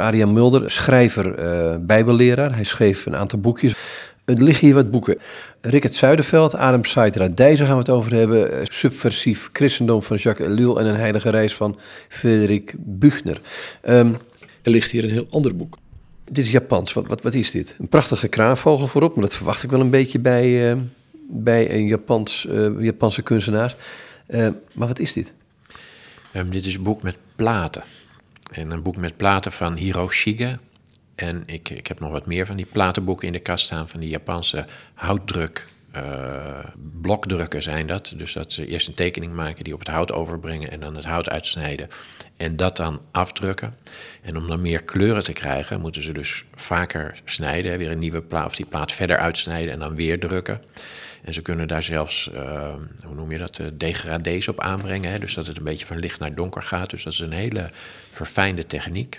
Adriaan 0.00 0.32
Mulder, 0.32 0.70
schrijver, 0.70 1.34
eh, 1.34 1.76
bijbelleraar. 1.80 2.54
Hij 2.54 2.64
schreef 2.64 3.06
een 3.06 3.16
aantal 3.16 3.38
boekjes. 3.38 3.74
Er 4.24 4.42
liggen 4.42 4.66
hier 4.66 4.74
wat 4.74 4.90
boeken. 4.90 5.18
Rickert 5.60 5.94
Zuiderveld, 5.94 6.54
Adam 6.54 6.84
Saitra 6.84 7.28
Dijzer 7.28 7.66
gaan 7.66 7.74
we 7.74 7.80
het 7.80 7.90
over 7.90 8.14
hebben. 8.14 8.52
Eh, 8.52 8.60
Subversief 8.64 9.48
christendom 9.52 10.02
van 10.02 10.16
Jacques 10.16 10.48
Ellul 10.48 10.80
en 10.80 10.86
een 10.86 10.94
heilige 10.94 11.30
reis 11.30 11.54
van 11.54 11.78
Frederik 12.08 12.74
Buchner. 12.78 13.40
Ehm, 13.82 14.14
er 14.62 14.70
ligt 14.70 14.90
hier 14.90 15.04
een 15.04 15.10
heel 15.10 15.26
ander 15.30 15.56
boek. 15.56 15.78
Dit 16.24 16.44
is 16.44 16.50
Japans. 16.50 16.92
Wat, 16.92 17.22
wat, 17.22 17.34
is 17.34 17.50
dit? 17.50 17.76
Een 17.78 17.88
prachtige 17.88 18.28
kraanvogel 18.28 18.86
voorop, 18.86 19.14
maar 19.14 19.24
dat 19.24 19.34
verwacht 19.34 19.62
ik 19.62 19.70
wel 19.70 19.80
een 19.80 19.90
beetje 19.90 20.18
bij, 20.18 20.70
eh, 20.70 20.76
bij 21.28 21.74
een 21.74 21.86
Japans, 21.86 22.46
uh, 22.50 22.80
Japanse 22.80 23.22
kunstenaar. 23.22 23.76
maar 24.74 24.88
wat 24.88 24.98
is 24.98 25.12
dit? 25.12 25.32
Um, 26.36 26.50
dit 26.50 26.66
is 26.66 26.74
een 26.74 26.82
boek 26.82 27.02
met 27.02 27.16
platen. 27.36 27.82
En 28.50 28.70
een 28.70 28.82
boek 28.82 28.96
met 28.96 29.16
platen 29.16 29.52
van 29.52 29.74
Hiroshige. 29.74 30.58
En 31.14 31.42
ik, 31.46 31.68
ik 31.68 31.86
heb 31.86 32.00
nog 32.00 32.10
wat 32.10 32.26
meer 32.26 32.46
van 32.46 32.56
die 32.56 32.66
platenboeken 32.66 33.26
in 33.26 33.32
de 33.32 33.38
kast 33.38 33.64
staan 33.64 33.88
van 33.88 34.00
die 34.00 34.08
Japanse 34.08 34.66
houtdruk. 34.94 35.66
Uh, 35.96 36.58
blokdrukken 37.00 37.62
zijn 37.62 37.86
dat. 37.86 38.12
Dus 38.16 38.32
dat 38.32 38.52
ze 38.52 38.66
eerst 38.66 38.88
een 38.88 38.94
tekening 38.94 39.32
maken, 39.32 39.64
die 39.64 39.72
op 39.72 39.78
het 39.78 39.88
hout 39.88 40.12
overbrengen 40.12 40.70
en 40.70 40.80
dan 40.80 40.94
het 40.94 41.04
hout 41.04 41.28
uitsnijden. 41.28 41.88
En 42.36 42.56
dat 42.56 42.76
dan 42.76 43.02
afdrukken. 43.10 43.76
En 44.22 44.36
om 44.36 44.46
dan 44.46 44.60
meer 44.60 44.82
kleuren 44.82 45.24
te 45.24 45.32
krijgen, 45.32 45.80
moeten 45.80 46.02
ze 46.02 46.12
dus 46.12 46.44
vaker 46.54 47.20
snijden. 47.24 47.78
Weer 47.78 47.90
een 47.90 47.98
nieuwe 47.98 48.22
plaat, 48.22 48.46
of 48.46 48.56
die 48.56 48.66
plaat 48.66 48.92
verder 48.92 49.16
uitsnijden 49.16 49.72
en 49.72 49.78
dan 49.78 49.94
weer 49.94 50.20
drukken. 50.20 50.62
En 51.22 51.34
ze 51.34 51.42
kunnen 51.42 51.68
daar 51.68 51.82
zelfs, 51.82 52.30
uh, 52.34 52.74
hoe 53.06 53.14
noem 53.14 53.32
je 53.32 53.38
dat, 53.38 53.58
uh, 53.58 53.66
degradés 53.74 54.48
op 54.48 54.60
aanbrengen. 54.60 55.10
Hè? 55.10 55.18
Dus 55.18 55.34
dat 55.34 55.46
het 55.46 55.56
een 55.56 55.64
beetje 55.64 55.86
van 55.86 55.98
licht 55.98 56.20
naar 56.20 56.34
donker 56.34 56.62
gaat. 56.62 56.90
Dus 56.90 57.02
dat 57.02 57.12
is 57.12 57.18
een 57.18 57.32
hele 57.32 57.70
verfijnde 58.10 58.66
techniek. 58.66 59.18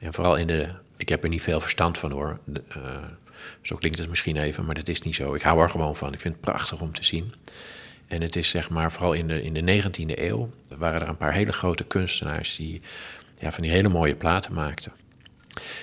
En 0.00 0.12
vooral 0.12 0.36
in 0.36 0.46
de, 0.46 0.68
ik 0.96 1.08
heb 1.08 1.22
er 1.22 1.28
niet 1.28 1.42
veel 1.42 1.60
verstand 1.60 1.98
van 1.98 2.12
hoor. 2.12 2.38
De, 2.44 2.62
zo 3.62 3.76
klinkt 3.76 3.98
het 3.98 4.08
misschien 4.08 4.36
even, 4.36 4.64
maar 4.64 4.74
dat 4.74 4.88
is 4.88 5.02
niet 5.02 5.14
zo. 5.14 5.34
Ik 5.34 5.42
hou 5.42 5.62
er 5.62 5.70
gewoon 5.70 5.96
van. 5.96 6.12
Ik 6.12 6.20
vind 6.20 6.34
het 6.34 6.44
prachtig 6.44 6.80
om 6.80 6.92
te 6.92 7.04
zien. 7.04 7.34
En 8.06 8.22
het 8.22 8.36
is 8.36 8.50
zeg 8.50 8.70
maar, 8.70 8.92
vooral 8.92 9.12
in 9.12 9.28
de, 9.28 9.42
in 9.42 9.52
de 9.52 9.82
19e 9.82 10.18
eeuw, 10.18 10.50
waren 10.76 11.00
er 11.00 11.08
een 11.08 11.16
paar 11.16 11.32
hele 11.32 11.52
grote 11.52 11.84
kunstenaars 11.84 12.56
die 12.56 12.80
ja, 13.38 13.52
van 13.52 13.62
die 13.62 13.72
hele 13.72 13.88
mooie 13.88 14.16
platen 14.16 14.52
maakten. 14.52 14.92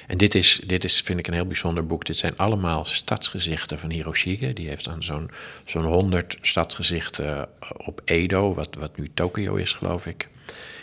En 0.07 0.17
dit 0.17 0.35
is, 0.35 0.61
dit 0.65 0.83
is, 0.83 1.01
vind 1.01 1.19
ik, 1.19 1.27
een 1.27 1.33
heel 1.33 1.45
bijzonder 1.45 1.85
boek. 1.85 2.05
Dit 2.05 2.17
zijn 2.17 2.35
allemaal 2.35 2.85
stadsgezichten 2.85 3.79
van 3.79 3.89
Hiroshige. 3.91 4.53
Die 4.53 4.67
heeft 4.67 4.85
dan 4.85 5.03
zo'n 5.03 5.31
zo'n 5.65 5.83
100 5.83 6.37
stadsgezichten 6.41 7.49
op 7.77 8.01
Edo, 8.05 8.53
wat, 8.53 8.75
wat 8.75 8.97
nu 8.97 9.09
Tokio 9.13 9.55
is, 9.55 9.73
geloof 9.73 10.05
ik. 10.05 10.29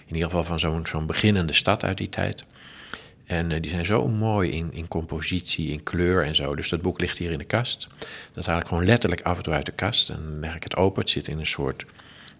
In 0.07 0.15
ieder 0.15 0.29
geval 0.29 0.45
van 0.45 0.59
zo'n 0.59 0.87
zo'n 0.87 1.07
beginnende 1.07 1.53
stad 1.53 1.85
uit 1.85 1.99
die 1.99 2.09
tijd. 2.09 2.45
En 3.33 3.51
uh, 3.51 3.61
die 3.61 3.71
zijn 3.71 3.87
zo 3.87 4.09
mooi 4.09 4.51
in, 4.51 4.73
in 4.73 4.89
compositie, 4.89 5.71
in 5.71 5.83
kleur 5.83 6.25
en 6.25 6.35
zo. 6.35 6.55
Dus 6.55 6.69
dat 6.69 6.83
boek 6.83 7.01
ligt 7.01 7.19
hier 7.19 7.31
in 7.31 7.39
de 7.39 7.45
kast. 7.45 7.89
Dat 8.33 8.47
haal 8.47 8.59
ik 8.59 8.67
gewoon 8.67 8.85
letterlijk 8.85 9.23
af 9.23 9.37
en 9.37 9.43
toe 9.43 9.53
uit 9.53 9.67
de 9.67 9.73
kast. 9.73 10.11
En 10.11 10.39
leg 10.41 10.55
ik 10.55 10.63
het 10.63 10.77
open. 10.77 11.03
Het 11.03 11.11
zit 11.11 11.29
in 11.29 11.39
een 11.39 11.47
soort, 11.47 11.85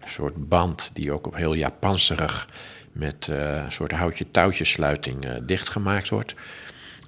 soort 0.05 0.49
band 0.49 0.89
die 0.93 1.11
ook 1.11 1.27
op 1.27 1.35
heel 1.35 1.53
Japanserig 1.53 2.47
met 2.91 3.27
uh, 3.29 3.63
een 3.63 3.71
soort 3.71 3.91
houtje-touwtjesluiting 3.91 5.25
uh, 5.25 5.31
dichtgemaakt 5.43 6.09
wordt. 6.09 6.35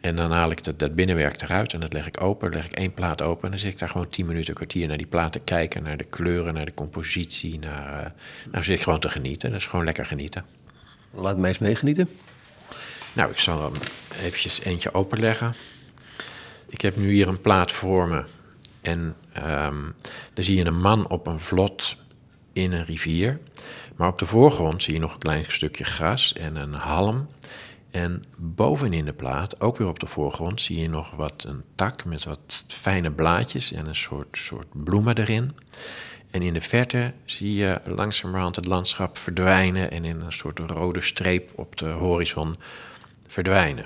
En 0.02 0.16
dan 0.16 0.32
haal 0.32 0.52
ik 0.52 0.64
dat, 0.64 0.80
dat, 0.80 0.96
binnenwerk 0.96 1.42
eruit 1.42 1.74
en 1.74 1.80
dat 1.80 1.94
leg 1.94 2.08
ik 2.08 2.22
open. 2.22 2.50
leg 2.50 2.66
ik 2.66 2.72
één 2.72 2.94
plaat 2.94 3.22
open 3.22 3.44
en 3.44 3.50
dan 3.50 3.60
zit 3.60 3.72
ik 3.72 3.80
daar 3.80 3.90
gewoon 3.90 4.08
tien 4.08 4.26
minuten, 4.26 4.50
een 4.50 4.56
kwartier 4.56 4.88
naar 4.88 4.98
die 4.98 5.08
plaat 5.08 5.32
te 5.32 5.40
kijken. 5.40 5.84
Naar 5.84 5.98
de 5.98 6.04
kleuren, 6.04 6.54
naar 6.54 6.66
de 6.66 6.74
compositie. 6.74 7.60
Naar, 7.60 8.14
nou 8.52 8.64
zit 8.64 8.78
ik 8.78 8.84
gewoon 8.84 9.00
te 9.00 9.10
genieten. 9.10 9.50
Dat 9.50 9.60
is 9.60 9.66
gewoon 9.66 9.86
lekker 9.86 10.06
genieten. 10.06 10.46
Laat 11.14 11.38
mij 11.38 11.50
eens 11.50 11.60
meegenieten. 11.60 12.10
Nou, 13.16 13.32
ik 13.32 13.40
zal 13.40 13.62
hem 13.62 13.74
eventjes 14.22 14.60
eentje 14.60 14.94
openleggen. 14.94 15.54
Ik 16.68 16.82
heb 16.82 16.96
nu 16.96 17.12
hier 17.12 17.28
een 17.28 17.42
plaat 17.42 17.72
voor 17.72 18.08
me. 18.08 18.24
En 18.82 19.16
um, 19.38 19.96
dan 20.34 20.44
zie 20.44 20.58
je 20.58 20.66
een 20.66 20.82
man 20.82 21.10
op 21.10 21.28
een 21.28 21.40
vlot 21.40 21.98
in 22.54 22.72
een 22.72 22.86
rivier. 22.86 23.40
Maar 23.96 24.08
op 24.08 24.20
de 24.20 24.26
voorgrond 24.26 24.84
zie 24.84 24.94
je 24.94 25.00
nog 25.00 25.14
een 25.14 25.20
klein 25.20 25.46
stukje 25.48 25.84
gras 25.84 26.34
en 26.34 26.56
een 26.56 26.74
halm. 26.74 27.28
En 27.92 28.24
bovenin 28.38 29.06
de 29.06 29.14
plaat, 29.14 29.62
ook 29.62 29.78
weer 29.78 29.88
op 29.88 30.00
de 30.00 30.08
voorgrond, 30.08 30.62
zie 30.62 30.80
je 30.80 30.90
nog 30.90 31.12
wat 31.12 31.44
een 31.48 31.64
tak 31.76 32.06
met 32.06 32.24
wat 32.24 32.64
fijne 32.68 33.12
blaadjes 33.12 33.72
en 33.72 33.86
een 33.88 33.96
soort, 33.96 34.38
soort 34.38 34.68
bloemen 34.72 35.18
erin. 35.18 35.56
En 36.32 36.42
in 36.42 36.54
de 36.54 36.62
verte 36.62 37.14
zie 37.26 37.54
je 37.54 37.82
langzamerhand 37.86 38.56
het 38.56 38.66
landschap 38.66 39.18
verdwijnen 39.18 39.92
en 39.92 40.06
in 40.06 40.22
een 40.22 40.34
soort 40.34 40.60
rode 40.60 41.02
streep 41.02 41.52
op 41.56 41.78
de 41.78 41.86
horizon 41.86 42.56
verdwijnen. 43.36 43.86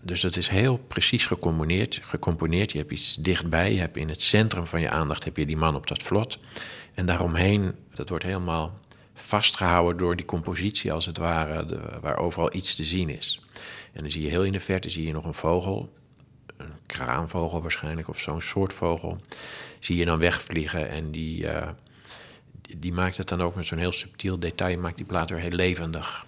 Dus 0.00 0.20
dat 0.20 0.36
is 0.36 0.48
heel 0.48 0.76
precies 0.76 1.26
gecomponeerd. 1.26 2.00
gecomponeerd. 2.02 2.72
Je 2.72 2.78
hebt 2.78 2.92
iets 2.92 3.14
dichtbij, 3.14 3.72
je 3.72 3.78
hebt 3.78 3.96
in 3.96 4.08
het 4.08 4.22
centrum 4.22 4.66
van 4.66 4.80
je 4.80 4.90
aandacht 4.90 5.24
heb 5.24 5.36
je 5.36 5.46
die 5.46 5.56
man 5.56 5.74
op 5.74 5.86
dat 5.86 6.02
vlot. 6.02 6.38
En 6.94 7.06
daaromheen, 7.06 7.74
dat 7.94 8.08
wordt 8.08 8.24
helemaal 8.24 8.78
vastgehouden 9.14 9.96
door 9.96 10.16
die 10.16 10.26
compositie 10.26 10.92
als 10.92 11.06
het 11.06 11.16
ware, 11.16 11.66
de, 11.66 11.80
waar 12.00 12.16
overal 12.16 12.54
iets 12.54 12.74
te 12.74 12.84
zien 12.84 13.08
is. 13.08 13.40
En 13.92 14.00
dan 14.00 14.10
zie 14.10 14.22
je 14.22 14.28
heel 14.28 14.44
in 14.44 14.52
de 14.52 14.60
verte 14.60 14.88
zie 14.88 15.06
je 15.06 15.12
nog 15.12 15.24
een 15.24 15.34
vogel, 15.34 15.92
een 16.56 16.72
kraanvogel 16.86 17.62
waarschijnlijk, 17.62 18.08
of 18.08 18.20
zo'n 18.20 18.42
soort 18.42 18.72
vogel, 18.72 19.18
zie 19.78 19.96
je 19.96 20.04
dan 20.04 20.18
wegvliegen 20.18 20.88
en 20.88 21.10
die, 21.10 21.42
uh, 21.42 21.68
die 22.76 22.92
maakt 22.92 23.16
het 23.16 23.28
dan 23.28 23.40
ook 23.42 23.54
met 23.54 23.66
zo'n 23.66 23.78
heel 23.78 23.92
subtiel 23.92 24.38
detail, 24.38 24.78
maakt 24.78 24.96
die 24.96 25.06
plaat 25.06 25.30
weer 25.30 25.38
heel 25.38 25.50
levendig. 25.50 26.26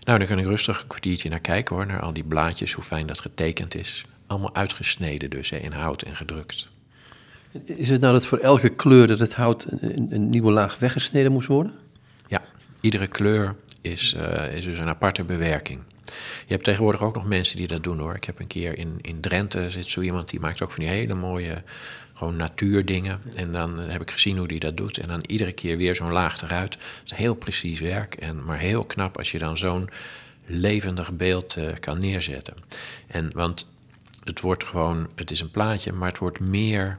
Nou, 0.00 0.18
dan 0.18 0.28
kan 0.28 0.38
ik 0.38 0.44
rustig 0.44 0.80
een 0.80 0.86
kwartiertje 0.86 1.28
naar 1.28 1.40
kijken 1.40 1.76
hoor, 1.76 1.86
naar 1.86 2.00
al 2.00 2.12
die 2.12 2.24
blaadjes, 2.24 2.72
hoe 2.72 2.84
fijn 2.84 3.06
dat 3.06 3.20
getekend 3.20 3.74
is. 3.74 4.04
Allemaal 4.26 4.54
uitgesneden 4.54 5.30
dus, 5.30 5.50
hè, 5.50 5.56
in 5.56 5.72
hout 5.72 6.02
en 6.02 6.16
gedrukt. 6.16 6.68
Is 7.64 7.88
het 7.88 8.00
nou 8.00 8.12
dat 8.12 8.26
voor 8.26 8.38
elke 8.38 8.68
kleur 8.68 9.06
dat 9.06 9.18
het 9.18 9.34
hout 9.34 9.66
een, 9.70 10.06
een 10.10 10.30
nieuwe 10.30 10.52
laag 10.52 10.78
weggesneden 10.78 11.32
moest 11.32 11.48
worden? 11.48 11.72
Ja, 12.26 12.42
iedere 12.80 13.06
kleur 13.06 13.54
is, 13.80 14.14
uh, 14.14 14.54
is 14.54 14.64
dus 14.64 14.78
een 14.78 14.88
aparte 14.88 15.24
bewerking. 15.24 15.80
Je 16.46 16.52
hebt 16.56 16.64
tegenwoordig 16.64 17.02
ook 17.02 17.14
nog 17.14 17.26
mensen 17.26 17.56
die 17.56 17.66
dat 17.66 17.82
doen 17.82 17.98
hoor. 17.98 18.14
Ik 18.14 18.24
heb 18.24 18.40
een 18.40 18.46
keer 18.46 18.78
in, 18.78 18.98
in 19.00 19.20
Drenthe 19.20 19.70
zit 19.70 19.88
zo 19.88 20.00
iemand 20.00 20.28
die 20.28 20.40
maakt 20.40 20.62
ook 20.62 20.70
van 20.70 20.84
die 20.84 20.92
hele 20.92 21.14
mooie 21.14 21.62
gewoon 22.20 22.36
natuurdingen. 22.36 23.20
En 23.36 23.52
dan 23.52 23.78
heb 23.78 24.00
ik 24.00 24.10
gezien 24.10 24.38
hoe 24.38 24.48
die 24.48 24.60
dat 24.60 24.76
doet. 24.76 24.98
En 24.98 25.08
dan 25.08 25.24
iedere 25.26 25.52
keer 25.52 25.76
weer 25.76 25.94
zo'n 25.94 26.12
laag 26.12 26.42
eruit. 26.42 26.72
Dat 26.72 27.12
is 27.12 27.12
heel 27.12 27.34
precies 27.34 27.80
werk. 27.80 28.14
En, 28.14 28.44
maar 28.44 28.58
heel 28.58 28.84
knap 28.84 29.18
als 29.18 29.30
je 29.30 29.38
dan 29.38 29.58
zo'n 29.58 29.88
levendig 30.46 31.12
beeld 31.12 31.56
uh, 31.56 31.68
kan 31.80 31.98
neerzetten. 31.98 32.54
En 33.06 33.30
want 33.34 33.72
het 34.24 34.40
wordt 34.40 34.64
gewoon, 34.64 35.08
het 35.14 35.30
is 35.30 35.40
een 35.40 35.50
plaatje, 35.50 35.92
maar 35.92 36.08
het 36.08 36.18
wordt 36.18 36.40
meer 36.40 36.98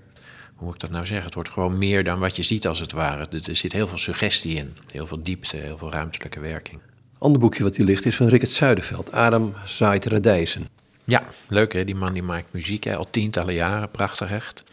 hoe 0.55 0.69
moet 0.69 0.75
ik 0.75 0.81
dat 0.81 0.95
nou 0.95 1.05
zeggen? 1.05 1.25
Het 1.25 1.35
wordt 1.35 1.49
gewoon 1.49 1.77
meer 1.77 2.03
dan 2.03 2.19
wat 2.19 2.35
je 2.35 2.43
ziet 2.43 2.67
als 2.67 2.79
het 2.79 2.91
ware. 2.91 3.25
Er 3.45 3.55
zit 3.55 3.73
heel 3.73 3.87
veel 3.87 3.97
suggestie 3.97 4.55
in, 4.55 4.77
heel 4.91 5.07
veel 5.07 5.23
diepte, 5.23 5.57
heel 5.57 5.77
veel 5.77 5.91
ruimtelijke 5.91 6.39
werking. 6.39 6.79
Ander 7.17 7.39
boekje 7.39 7.63
wat 7.63 7.75
hier 7.75 7.85
ligt 7.85 8.05
is 8.05 8.15
van 8.15 8.27
Rickert 8.27 8.51
Zuiderveld, 8.51 9.11
Adam 9.11 9.53
zaait 9.65 10.05
radijzen. 10.05 10.67
Ja, 11.05 11.23
leuk 11.47 11.73
hè, 11.73 11.85
die 11.85 11.95
man 11.95 12.13
die 12.13 12.23
maakt 12.23 12.53
muziek 12.53 12.83
hè, 12.83 12.95
al 12.95 13.09
tientallen 13.09 13.53
jaren, 13.53 13.91
prachtig 13.91 14.31
echt. 14.31 14.63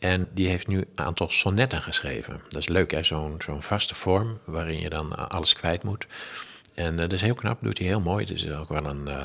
En 0.00 0.28
die 0.34 0.48
heeft 0.48 0.66
nu 0.66 0.76
een 0.78 1.04
aantal 1.04 1.30
sonnetten 1.30 1.82
geschreven. 1.82 2.40
Dat 2.48 2.60
is 2.60 2.68
leuk 2.68 2.90
hè, 2.90 3.02
zo'n 3.02 3.34
zo'n 3.38 3.62
vaste 3.62 3.94
vorm 3.94 4.38
waarin 4.44 4.80
je 4.80 4.90
dan 4.90 5.28
alles 5.28 5.52
kwijt 5.52 5.82
moet. 5.82 6.06
En 6.74 6.92
uh, 6.92 7.00
dat 7.00 7.12
is 7.12 7.22
heel 7.22 7.34
knap, 7.34 7.58
doet 7.62 7.78
hij 7.78 7.86
heel 7.86 8.00
mooi. 8.00 8.24
Het 8.24 8.32
is 8.32 8.50
ook 8.50 8.68
wel 8.68 8.86
een, 8.86 9.08
uh, 9.08 9.24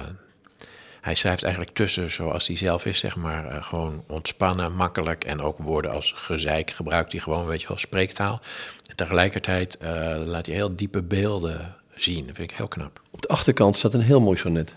hij 1.01 1.15
schrijft 1.15 1.43
eigenlijk 1.43 1.75
tussen 1.75 2.11
zoals 2.11 2.47
hij 2.47 2.55
zelf 2.55 2.85
is, 2.85 2.99
zeg 2.99 3.15
maar, 3.15 3.63
gewoon 3.63 4.03
ontspannen, 4.07 4.73
makkelijk 4.73 5.23
en 5.23 5.41
ook 5.41 5.57
woorden 5.57 5.91
als 5.91 6.11
gezeik 6.15 6.71
gebruikt 6.71 7.11
hij 7.11 7.21
gewoon, 7.21 7.45
weet 7.45 7.61
je 7.61 7.67
wel, 7.67 7.77
spreektaal. 7.77 8.41
En 8.89 8.95
tegelijkertijd 8.95 9.77
laat 10.25 10.45
hij 10.45 10.55
heel 10.55 10.75
diepe 10.75 11.03
beelden 11.03 11.75
zien. 11.95 12.27
Dat 12.27 12.35
vind 12.35 12.51
ik 12.51 12.57
heel 12.57 12.67
knap. 12.67 13.01
Op 13.11 13.21
de 13.21 13.27
achterkant 13.27 13.75
staat 13.75 13.93
een 13.93 14.01
heel 14.01 14.21
mooi 14.21 14.37
sonnet. 14.37 14.75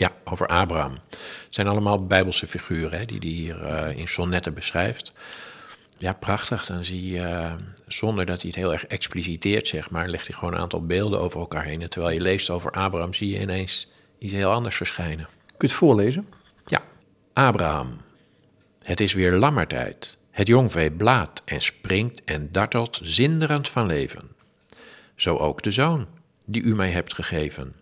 Ja, 0.00 0.12
over 0.24 0.46
Abraham. 0.46 0.92
Het 1.10 1.46
zijn 1.50 1.66
allemaal 1.66 2.06
bijbelse 2.06 2.46
figuren 2.46 2.98
hè, 2.98 3.04
die 3.04 3.18
hij 3.18 3.28
hier 3.28 3.62
uh, 3.62 3.98
in 3.98 4.08
sonnetten 4.08 4.54
beschrijft. 4.54 5.12
Ja, 5.98 6.12
prachtig. 6.12 6.66
Dan 6.66 6.84
zie 6.84 7.10
je, 7.10 7.56
zonder 7.86 8.26
dat 8.26 8.40
hij 8.40 8.50
het 8.50 8.58
heel 8.58 8.72
erg 8.72 8.86
expliciteert, 8.86 9.68
zeg 9.68 9.90
maar, 9.90 10.08
legt 10.08 10.26
hij 10.26 10.36
gewoon 10.36 10.54
een 10.54 10.60
aantal 10.60 10.86
beelden 10.86 11.20
over 11.20 11.40
elkaar 11.40 11.64
heen. 11.64 11.82
En 11.82 11.90
terwijl 11.90 12.14
je 12.14 12.20
leest 12.20 12.50
over 12.50 12.70
Abraham, 12.70 13.14
zie 13.14 13.30
je 13.30 13.40
ineens 13.40 13.88
iets 14.18 14.32
heel 14.32 14.50
anders 14.50 14.76
verschijnen. 14.76 15.28
Kun 15.46 15.56
je 15.58 15.66
het 15.66 15.72
voorlezen? 15.72 16.28
Ja. 16.66 16.82
Abraham. 17.32 18.00
Het 18.82 19.00
is 19.00 19.12
weer 19.12 19.32
lammertijd. 19.32 20.18
Het 20.30 20.46
jongvee 20.46 20.92
blaadt 20.92 21.42
en 21.44 21.60
springt 21.60 22.24
en 22.24 22.52
dartelt 22.52 23.00
zinderend 23.02 23.68
van 23.68 23.86
leven. 23.86 24.28
Zo 25.14 25.36
ook 25.36 25.62
de 25.62 25.70
zoon, 25.70 26.06
die 26.44 26.62
u 26.62 26.74
mij 26.74 26.90
hebt 26.90 27.14
gegeven. 27.14 27.74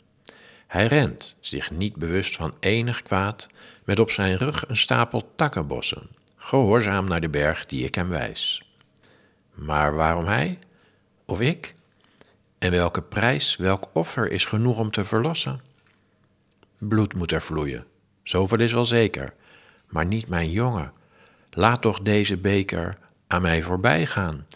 Hij 0.68 0.86
rent, 0.86 1.36
zich 1.40 1.70
niet 1.70 1.96
bewust 1.96 2.36
van 2.36 2.54
enig 2.60 3.02
kwaad, 3.02 3.48
met 3.84 3.98
op 3.98 4.10
zijn 4.10 4.36
rug 4.36 4.68
een 4.68 4.76
stapel 4.76 5.32
takkenbossen, 5.36 6.08
gehoorzaam 6.36 7.04
naar 7.04 7.20
de 7.20 7.28
berg 7.28 7.66
die 7.66 7.84
ik 7.84 7.94
hem 7.94 8.08
wijs. 8.08 8.72
Maar 9.54 9.94
waarom 9.94 10.24
hij? 10.24 10.58
Of 11.24 11.40
ik? 11.40 11.74
En 12.58 12.70
welke 12.70 13.02
prijs, 13.02 13.56
welk 13.56 13.88
offer 13.92 14.30
is 14.30 14.44
genoeg 14.44 14.78
om 14.78 14.90
te 14.90 15.04
verlossen? 15.04 15.60
bloed 16.78 17.14
moet 17.14 17.32
er 17.32 17.42
vloeien. 17.42 17.86
Zoveel 18.22 18.60
is 18.60 18.72
wel 18.72 18.84
zeker. 18.84 19.34
Maar 19.86 20.06
niet 20.06 20.28
mijn 20.28 20.50
jongen. 20.50 20.92
Laat 21.50 21.82
toch 21.82 22.00
deze 22.00 22.36
beker 22.36 22.94
aan 23.26 23.42
mij 23.42 23.62
voorbij 23.62 24.06
gaan. 24.06 24.46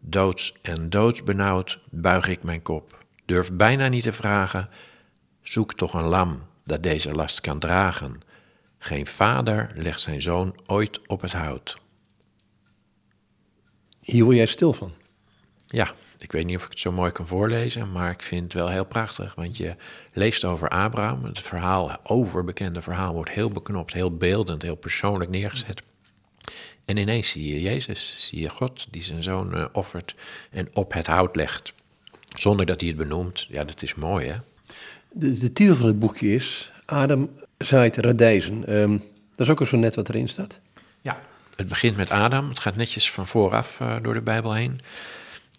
Doods 0.00 0.54
en 0.62 0.90
doodsbenauwd 0.90 1.78
buig 1.90 2.28
ik 2.28 2.42
mijn 2.42 2.62
kop. 2.62 3.04
Durf 3.24 3.52
bijna 3.52 3.88
niet 3.88 4.02
te 4.02 4.12
vragen. 4.12 4.68
Zoek 5.48 5.74
toch 5.74 5.94
een 5.94 6.04
lam 6.04 6.42
dat 6.64 6.82
deze 6.82 7.12
last 7.12 7.40
kan 7.40 7.58
dragen. 7.58 8.20
Geen 8.78 9.06
vader 9.06 9.70
legt 9.74 10.00
zijn 10.00 10.22
zoon 10.22 10.54
ooit 10.66 11.06
op 11.06 11.20
het 11.20 11.32
hout. 11.32 11.78
Hier 14.00 14.24
word 14.24 14.36
jij 14.36 14.46
stil 14.46 14.72
van. 14.72 14.92
Ja, 15.66 15.94
ik 16.18 16.32
weet 16.32 16.46
niet 16.46 16.56
of 16.56 16.64
ik 16.64 16.70
het 16.70 16.78
zo 16.78 16.92
mooi 16.92 17.12
kan 17.12 17.26
voorlezen, 17.26 17.92
maar 17.92 18.10
ik 18.10 18.22
vind 18.22 18.42
het 18.42 18.52
wel 18.52 18.68
heel 18.68 18.84
prachtig. 18.84 19.34
Want 19.34 19.56
je 19.56 19.76
leest 20.12 20.44
over 20.44 20.68
Abraham. 20.68 21.24
Het 21.24 21.40
verhaal, 21.40 21.96
overbekende 22.02 22.82
verhaal, 22.82 23.14
wordt 23.14 23.30
heel 23.30 23.50
beknopt, 23.50 23.92
heel 23.92 24.16
beeldend, 24.16 24.62
heel 24.62 24.76
persoonlijk 24.76 25.30
neergezet. 25.30 25.82
En 26.84 26.96
ineens 26.96 27.30
zie 27.30 27.52
je 27.52 27.60
Jezus, 27.60 28.14
zie 28.18 28.40
je 28.40 28.50
God 28.50 28.86
die 28.90 29.02
zijn 29.02 29.22
zoon 29.22 29.56
uh, 29.56 29.66
offert 29.72 30.14
en 30.50 30.76
op 30.76 30.92
het 30.92 31.06
hout 31.06 31.36
legt. 31.36 31.74
Zonder 32.34 32.66
dat 32.66 32.80
hij 32.80 32.88
het 32.88 32.98
benoemt. 32.98 33.46
Ja, 33.48 33.64
dat 33.64 33.82
is 33.82 33.94
mooi 33.94 34.26
hè. 34.26 34.36
De, 35.18 35.38
de 35.38 35.52
titel 35.52 35.74
van 35.74 35.86
het 35.86 35.98
boekje 35.98 36.34
is 36.34 36.72
Adam 36.84 37.30
zaait 37.58 37.96
radijzen. 37.96 38.74
Um, 38.78 39.02
dat 39.32 39.46
is 39.46 39.52
ook 39.52 39.60
al 39.60 39.66
zo 39.66 39.76
net 39.76 39.94
wat 39.94 40.08
erin 40.08 40.28
staat. 40.28 40.58
Ja, 41.00 41.20
het 41.56 41.68
begint 41.68 41.96
met 41.96 42.10
Adam. 42.10 42.48
Het 42.48 42.58
gaat 42.58 42.76
netjes 42.76 43.10
van 43.10 43.26
vooraf 43.26 43.80
uh, 43.80 43.96
door 44.02 44.14
de 44.14 44.20
Bijbel 44.20 44.52
heen. 44.52 44.80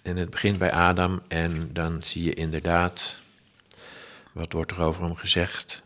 En 0.02 0.18
het 0.18 0.30
begint 0.30 0.58
bij 0.58 0.72
Adam 0.72 1.22
en 1.28 1.70
dan 1.74 2.02
zie 2.02 2.24
je 2.24 2.34
inderdaad, 2.34 3.20
wat 4.32 4.54
wordt 4.54 4.72
er 4.72 4.82
over 4.82 5.04
hem 5.04 5.16
gezegd? 5.16 5.82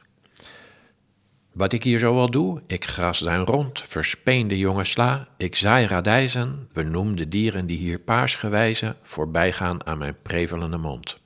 Wat 1.51 1.73
ik 1.73 1.83
hier 1.83 1.99
zo 1.99 2.19
al 2.19 2.29
doe, 2.29 2.61
ik 2.67 2.85
gras 2.85 3.19
daar 3.19 3.39
rond, 3.39 3.81
verspeen 3.81 4.47
de 4.47 4.57
jonge 4.57 4.83
sla, 4.83 5.27
ik 5.37 5.55
zaai 5.55 5.85
radijzen, 5.85 6.69
benoem 6.73 7.15
de 7.15 7.27
dieren 7.27 7.65
die 7.65 7.77
hier 7.77 7.99
paarsgewijze 7.99 8.95
voorbijgaan 9.01 9.85
aan 9.85 9.97
mijn 9.97 10.15
prevelende 10.21 10.77
mond. 10.77 11.20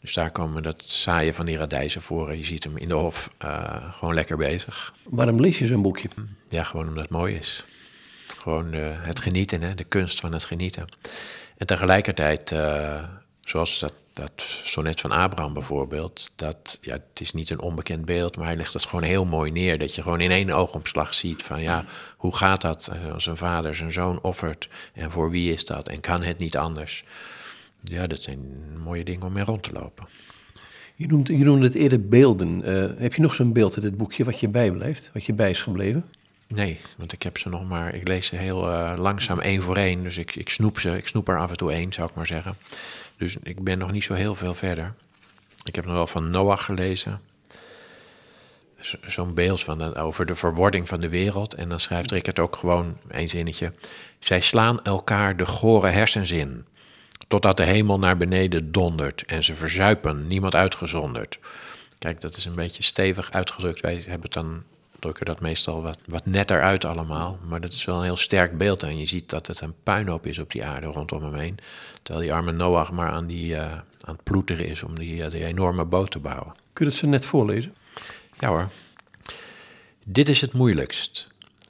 Dus 0.00 0.14
daar 0.14 0.30
komen 0.30 0.62
dat 0.62 0.84
zaaien 0.86 1.34
van 1.34 1.46
die 1.46 1.56
radijzen 1.56 2.02
voor. 2.02 2.36
Je 2.36 2.44
ziet 2.44 2.64
hem 2.64 2.76
in 2.76 2.88
de 2.88 2.94
hof 2.94 3.30
uh, 3.44 3.94
gewoon 3.94 4.14
lekker 4.14 4.36
bezig. 4.36 4.94
Waarom 5.04 5.40
lees 5.40 5.58
je 5.58 5.66
zo'n 5.66 5.82
boekje? 5.82 6.08
Ja, 6.48 6.64
gewoon 6.64 6.88
omdat 6.88 7.02
het 7.02 7.10
mooi 7.10 7.34
is. 7.34 7.64
Gewoon 8.36 8.74
uh, 8.74 8.88
het 9.02 9.18
genieten, 9.18 9.62
hè? 9.62 9.74
de 9.74 9.84
kunst 9.84 10.20
van 10.20 10.32
het 10.32 10.44
genieten. 10.44 10.88
En 11.56 11.66
tegelijkertijd, 11.66 12.50
uh, 12.50 13.04
zoals 13.40 13.78
dat, 13.78 13.92
dat 14.12 14.32
sonnet 14.64 15.00
van 15.00 15.10
Abraham 15.10 15.54
bijvoorbeeld, 15.54 16.30
dat, 16.36 16.78
ja, 16.80 16.92
het 16.92 17.20
is 17.20 17.32
niet 17.32 17.50
een 17.50 17.60
onbekend 17.60 18.04
beeld, 18.04 18.36
maar 18.36 18.46
hij 18.46 18.56
legt 18.56 18.72
het 18.72 18.86
gewoon 18.86 19.04
heel 19.04 19.24
mooi 19.24 19.50
neer. 19.50 19.78
Dat 19.78 19.94
je 19.94 20.02
gewoon 20.02 20.20
in 20.20 20.30
één 20.30 20.50
oogopslag 20.50 21.14
ziet 21.14 21.42
van 21.42 21.62
ja, 21.62 21.84
hoe 22.16 22.36
gaat 22.36 22.60
dat 22.60 22.90
als 23.12 23.26
een 23.26 23.36
vader 23.36 23.74
zijn 23.74 23.92
zoon 23.92 24.20
offert 24.22 24.68
en 24.92 25.10
voor 25.10 25.30
wie 25.30 25.52
is 25.52 25.64
dat 25.64 25.88
en 25.88 26.00
kan 26.00 26.22
het 26.22 26.38
niet 26.38 26.56
anders? 26.56 27.04
Ja, 27.82 28.06
dat 28.06 28.22
zijn 28.22 28.40
mooie 28.84 29.04
dingen 29.04 29.26
om 29.26 29.32
mee 29.32 29.44
rond 29.44 29.62
te 29.62 29.72
lopen. 29.72 30.06
Je 30.94 31.06
noemt, 31.06 31.28
je 31.28 31.44
noemde 31.44 31.64
het 31.66 31.74
eerder 31.74 32.08
beelden. 32.08 32.68
Uh, 32.68 32.90
heb 32.98 33.14
je 33.14 33.22
nog 33.22 33.34
zo'n 33.34 33.52
beeld 33.52 33.76
in 33.76 33.82
dit 33.82 33.96
boekje 33.96 34.24
wat 34.24 34.40
je 34.40 34.48
bijblijft, 34.48 35.10
wat 35.12 35.24
je 35.24 35.32
bij 35.32 35.50
is 35.50 35.62
gebleven? 35.62 36.04
Nee, 36.46 36.78
want 36.96 37.12
ik 37.12 37.22
heb 37.22 37.38
ze 37.38 37.48
nog 37.48 37.68
maar. 37.68 37.94
Ik 37.94 38.08
lees 38.08 38.26
ze 38.26 38.36
heel 38.36 38.68
uh, 38.68 38.94
langzaam 38.96 39.40
één 39.40 39.62
voor 39.62 39.76
één. 39.76 40.02
Dus 40.02 40.18
ik, 40.18 40.36
ik 40.36 40.48
snoep 40.48 40.80
ze. 40.80 40.96
Ik 40.96 41.06
snoep 41.06 41.28
er 41.28 41.38
af 41.38 41.50
en 41.50 41.56
toe 41.56 41.72
één, 41.72 41.92
zou 41.92 42.08
ik 42.08 42.14
maar 42.14 42.26
zeggen. 42.26 42.56
Dus 43.16 43.36
ik 43.42 43.64
ben 43.64 43.78
nog 43.78 43.92
niet 43.92 44.04
zo 44.04 44.14
heel 44.14 44.34
veel 44.34 44.54
verder. 44.54 44.94
Ik 45.64 45.74
heb 45.74 45.84
nog 45.84 45.94
wel 45.94 46.06
van 46.06 46.30
Noach 46.30 46.64
gelezen. 46.64 47.20
Zo'n 49.06 49.34
beeld 49.34 49.60
van 49.60 49.96
over 49.96 50.26
de 50.26 50.34
verwording 50.34 50.88
van 50.88 51.00
de 51.00 51.08
wereld. 51.08 51.54
En 51.54 51.68
dan 51.68 51.80
schrijft 51.80 52.10
Rick 52.10 52.26
het 52.26 52.38
ook 52.38 52.56
gewoon 52.56 52.96
één 53.10 53.28
zinnetje. 53.28 53.72
Zij 54.18 54.40
slaan 54.40 54.82
elkaar 54.82 55.36
de 55.36 55.46
gore 55.46 55.88
hersens 55.88 56.30
in. 56.30 56.64
Totdat 57.30 57.56
de 57.56 57.62
hemel 57.62 57.98
naar 57.98 58.16
beneden 58.16 58.72
dondert 58.72 59.24
en 59.26 59.42
ze 59.42 59.54
verzuipen, 59.54 60.26
niemand 60.26 60.54
uitgezonderd. 60.54 61.38
Kijk, 61.98 62.20
dat 62.20 62.36
is 62.36 62.44
een 62.44 62.54
beetje 62.54 62.82
stevig 62.82 63.30
uitgedrukt. 63.30 63.80
Wij 63.80 63.94
hebben 63.94 64.22
het 64.22 64.32
dan 64.32 64.62
drukken 64.98 65.26
dat 65.26 65.40
meestal 65.40 65.82
wat, 65.82 65.98
wat 66.06 66.26
netter 66.26 66.62
uit 66.62 66.84
allemaal. 66.84 67.38
Maar 67.48 67.60
dat 67.60 67.72
is 67.72 67.84
wel 67.84 67.96
een 67.96 68.02
heel 68.02 68.16
sterk 68.16 68.58
beeld. 68.58 68.82
En 68.82 68.98
je 68.98 69.06
ziet 69.06 69.30
dat 69.30 69.46
het 69.46 69.60
een 69.60 69.74
puinhoop 69.82 70.26
is 70.26 70.38
op 70.38 70.50
die 70.50 70.64
aarde 70.64 70.86
rondom 70.86 71.22
hem 71.22 71.34
heen. 71.34 71.58
Terwijl 72.02 72.26
die 72.26 72.34
arme 72.34 72.52
Noach 72.52 72.92
maar 72.92 73.10
aan, 73.10 73.26
die, 73.26 73.52
uh, 73.52 73.72
aan 73.72 73.82
het 74.14 74.22
ploeteren 74.22 74.66
is 74.66 74.82
om 74.82 74.98
die, 74.98 75.16
uh, 75.16 75.30
die 75.30 75.44
enorme 75.44 75.84
boot 75.84 76.10
te 76.10 76.18
bouwen. 76.18 76.52
Kun 76.72 76.84
je 76.84 76.90
dat 76.90 77.00
ze 77.00 77.06
net 77.06 77.26
voorlezen? 77.26 77.74
Ja 78.38 78.48
hoor. 78.48 78.68
Dit 80.04 80.28
is 80.28 80.40
het 80.40 80.52
moeilijkst. 80.52 81.28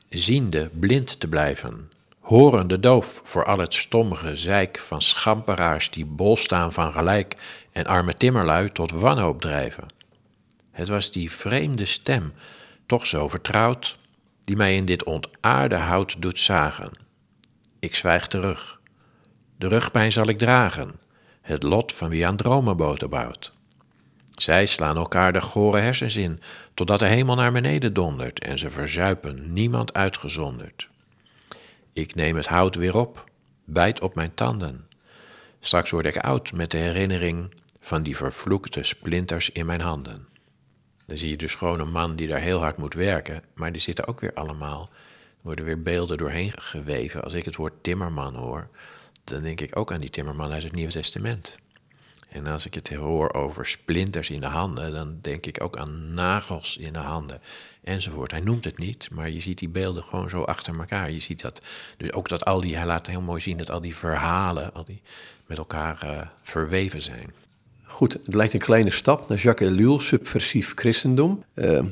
Ziende 0.09 0.71
blind 0.73 1.21
te 1.21 1.29
blijven. 1.29 1.91
Horende 2.21 2.81
doof 2.81 3.21
voor 3.25 3.45
al 3.45 3.59
het 3.59 3.75
stomme 3.75 4.37
zeik 4.37 4.79
van 4.79 5.03
schamperaars 5.03 5.91
die 5.91 6.05
bol 6.07 6.37
staan 6.37 6.73
van 6.73 6.93
gelijk 6.93 7.37
en 7.73 7.87
arme 7.87 8.15
timmerlui 8.15 8.69
tot 8.69 8.91
wanhoop 8.91 9.41
drijven. 9.41 9.87
Het 10.71 10.89
was 10.89 11.11
die 11.11 11.31
vreemde 11.31 11.87
stem 11.87 12.33
toch 12.87 13.07
zo 13.07 13.29
vertrouwd, 13.29 13.97
die 14.41 14.57
mij 14.57 14.77
in 14.77 14.85
dit 14.85 15.05
ontaarde 15.05 15.77
hout 15.77 16.23
doet 16.23 16.39
zagen. 16.39 16.91
Ik 17.79 17.95
zwijg 17.95 18.27
terug. 18.27 18.81
De 19.57 19.69
rugpijn 19.69 20.13
zal 20.13 20.29
ik 20.29 20.39
dragen, 20.39 20.95
het 21.43 21.63
lot 21.63 21.93
van 21.93 22.09
wie 22.09 22.27
aan 22.27 22.37
dromenboten 22.37 23.11
bouwt. 23.11 23.53
Zij 24.35 24.67
slaan 24.67 24.97
elkaar 24.97 25.33
de 25.33 25.41
gore 25.41 25.79
hersens 25.79 26.17
in, 26.17 26.41
totdat 26.75 26.99
de 26.99 27.07
hemel 27.07 27.35
naar 27.35 27.53
beneden 27.53 27.95
dondert 27.95 28.41
en 28.41 28.59
ze 28.59 28.71
verzuipen, 28.71 29.53
niemand 29.53 29.95
uitgezonderd. 29.95 30.90
Ik 31.93 32.15
neem 32.15 32.37
het 32.37 32.47
hout 32.47 32.75
weer 32.75 32.97
op, 32.97 33.31
bijt 33.65 34.01
op 34.01 34.15
mijn 34.15 34.35
tanden. 34.35 34.89
Straks 35.61 35.91
word 35.91 36.07
ik 36.07 36.17
oud 36.17 36.53
met 36.53 36.71
de 36.71 36.77
herinnering 36.77 37.55
van 37.81 38.03
die 38.03 38.17
vervloekte 38.17 38.83
splinters 38.83 39.51
in 39.51 39.67
mijn 39.67 39.81
handen. 39.81 40.29
Dan 41.07 41.17
zie 41.17 41.31
je 41.31 41.37
dus 41.37 41.55
gewoon 41.55 41.81
een 41.81 41.91
man 41.91 42.17
die 42.17 42.29
daar 42.29 42.41
heel 42.41 42.59
hard 42.59 42.77
moet 42.77 42.95
werken, 42.95 43.43
maar 43.55 43.73
die 43.73 43.81
zitten 43.81 44.07
ook 44.07 44.21
weer 44.21 44.35
allemaal, 44.35 44.91
worden 45.41 45.65
weer 45.65 45.83
beelden 45.83 46.19
doorheen 46.19 46.61
geweven. 46.61 47.23
Als 47.23 47.33
ik 47.33 47.45
het 47.45 47.57
woord 47.57 47.83
timmerman 47.83 48.35
hoor, 48.35 48.69
dan 49.25 49.43
denk 49.43 49.61
ik 49.61 49.79
ook 49.79 49.93
aan 49.93 50.01
die 50.01 50.11
timmerman 50.11 50.53
uit 50.53 50.63
het 50.63 50.73
Nieuwe 50.73 50.93
Testament. 50.93 51.57
En 52.31 52.47
als 52.47 52.67
ik 52.67 52.75
het 52.75 52.89
hoor 52.89 53.33
over 53.33 53.67
splinters 53.67 54.31
in 54.31 54.41
de 54.41 54.47
handen, 54.47 54.93
dan 54.93 55.19
denk 55.21 55.47
ik 55.47 55.63
ook 55.63 55.77
aan 55.77 56.15
nagels 56.15 56.77
in 56.77 56.93
de 56.93 56.99
handen 56.99 57.41
enzovoort. 57.83 58.31
Hij 58.31 58.41
noemt 58.41 58.65
het 58.65 58.79
niet, 58.79 59.09
maar 59.13 59.31
je 59.31 59.41
ziet 59.41 59.59
die 59.59 59.69
beelden 59.69 60.03
gewoon 60.03 60.29
zo 60.29 60.43
achter 60.43 60.79
elkaar. 60.79 61.11
Je 61.11 61.19
ziet 61.19 61.41
dat, 61.41 61.61
dus 61.97 62.13
ook 62.13 62.29
dat 62.29 62.45
al 62.45 62.61
die, 62.61 62.77
hij 62.77 62.87
laat 62.87 63.07
heel 63.07 63.21
mooi 63.21 63.41
zien 63.41 63.57
dat 63.57 63.71
al 63.71 63.81
die 63.81 63.97
verhalen 63.97 64.75
al 64.75 64.85
die 64.85 65.03
met 65.47 65.59
elkaar 65.59 66.01
uh, 66.05 66.21
verweven 66.43 67.03
zijn. 67.03 67.33
Goed, 67.85 68.13
het 68.13 68.35
lijkt 68.35 68.53
een 68.53 68.61
kleine 68.61 68.91
stap 68.91 69.29
naar 69.29 69.39
Jacques 69.39 69.71
Ellul, 69.71 70.01
Subversief 70.01 70.73
Christendom. 70.75 71.45
Uh, 71.55 71.85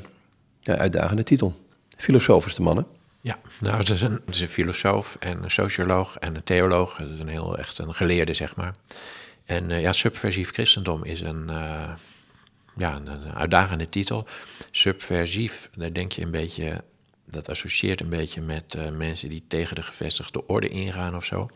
ja, 0.61 0.77
uitdagende 0.77 1.23
titel. 1.23 1.59
Filosoof 1.97 2.45
is 2.45 2.55
de 2.55 2.61
man, 2.61 2.77
hè? 2.77 2.83
Ja, 3.21 3.39
nou, 3.59 3.77
het 3.77 3.89
is, 3.89 4.01
een, 4.01 4.21
het 4.25 4.35
is 4.35 4.41
een 4.41 4.49
filosoof 4.49 5.17
en 5.19 5.43
een 5.43 5.51
socioloog 5.51 6.17
en 6.17 6.35
een 6.35 6.43
theoloog. 6.43 6.97
Het 6.97 7.09
is 7.09 7.19
een 7.19 7.27
heel 7.27 7.57
echt 7.57 7.77
een 7.77 7.93
geleerde, 7.93 8.33
zeg 8.33 8.55
maar. 8.55 8.73
En 9.49 9.69
uh, 9.69 9.81
ja, 9.81 9.91
subversief 9.91 10.51
christendom 10.51 11.03
is 11.03 11.21
een, 11.21 11.45
uh, 11.49 11.91
ja, 12.77 12.95
een, 12.95 13.33
uitdagende 13.33 13.89
titel. 13.89 14.27
Subversief, 14.71 15.69
daar 15.75 15.93
denk 15.93 16.11
je 16.11 16.21
een 16.21 16.31
beetje, 16.31 16.83
dat 17.25 17.49
associeert 17.49 18.01
een 18.01 18.09
beetje 18.09 18.41
met 18.41 18.75
uh, 18.75 18.89
mensen 18.89 19.29
die 19.29 19.43
tegen 19.47 19.75
de 19.75 19.81
gevestigde 19.81 20.47
orde 20.47 20.69
ingaan 20.69 21.15
of 21.15 21.25
zo. 21.25 21.49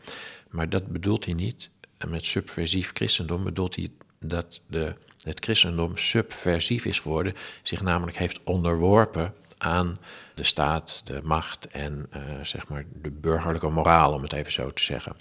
Maar 0.50 0.70
dat 0.70 0.88
bedoelt 0.88 1.26
hij 1.26 1.34
niet. 1.34 1.70
En 1.98 2.10
met 2.10 2.26
subversief 2.26 2.92
christendom 2.94 3.44
bedoelt 3.44 3.76
hij 3.76 3.90
dat 4.20 4.62
de, 4.68 4.96
het 5.24 5.44
christendom 5.44 5.98
subversief 5.98 6.86
is 6.86 7.00
geworden, 7.00 7.34
zich 7.62 7.82
namelijk 7.82 8.18
heeft 8.18 8.44
onderworpen 8.44 9.34
aan 9.58 9.98
de 10.36 10.44
staat, 10.44 11.02
de 11.06 11.20
macht 11.24 11.68
en 11.68 12.10
zeg 12.42 12.68
maar 12.68 12.86
de 13.02 13.12
burgerlijke 13.12 13.70
moraal, 13.70 14.14
om 14.14 14.22
het 14.22 14.34
even 14.34 14.52
zo 14.52 14.70
te 14.70 14.84
zeggen. 14.84 15.16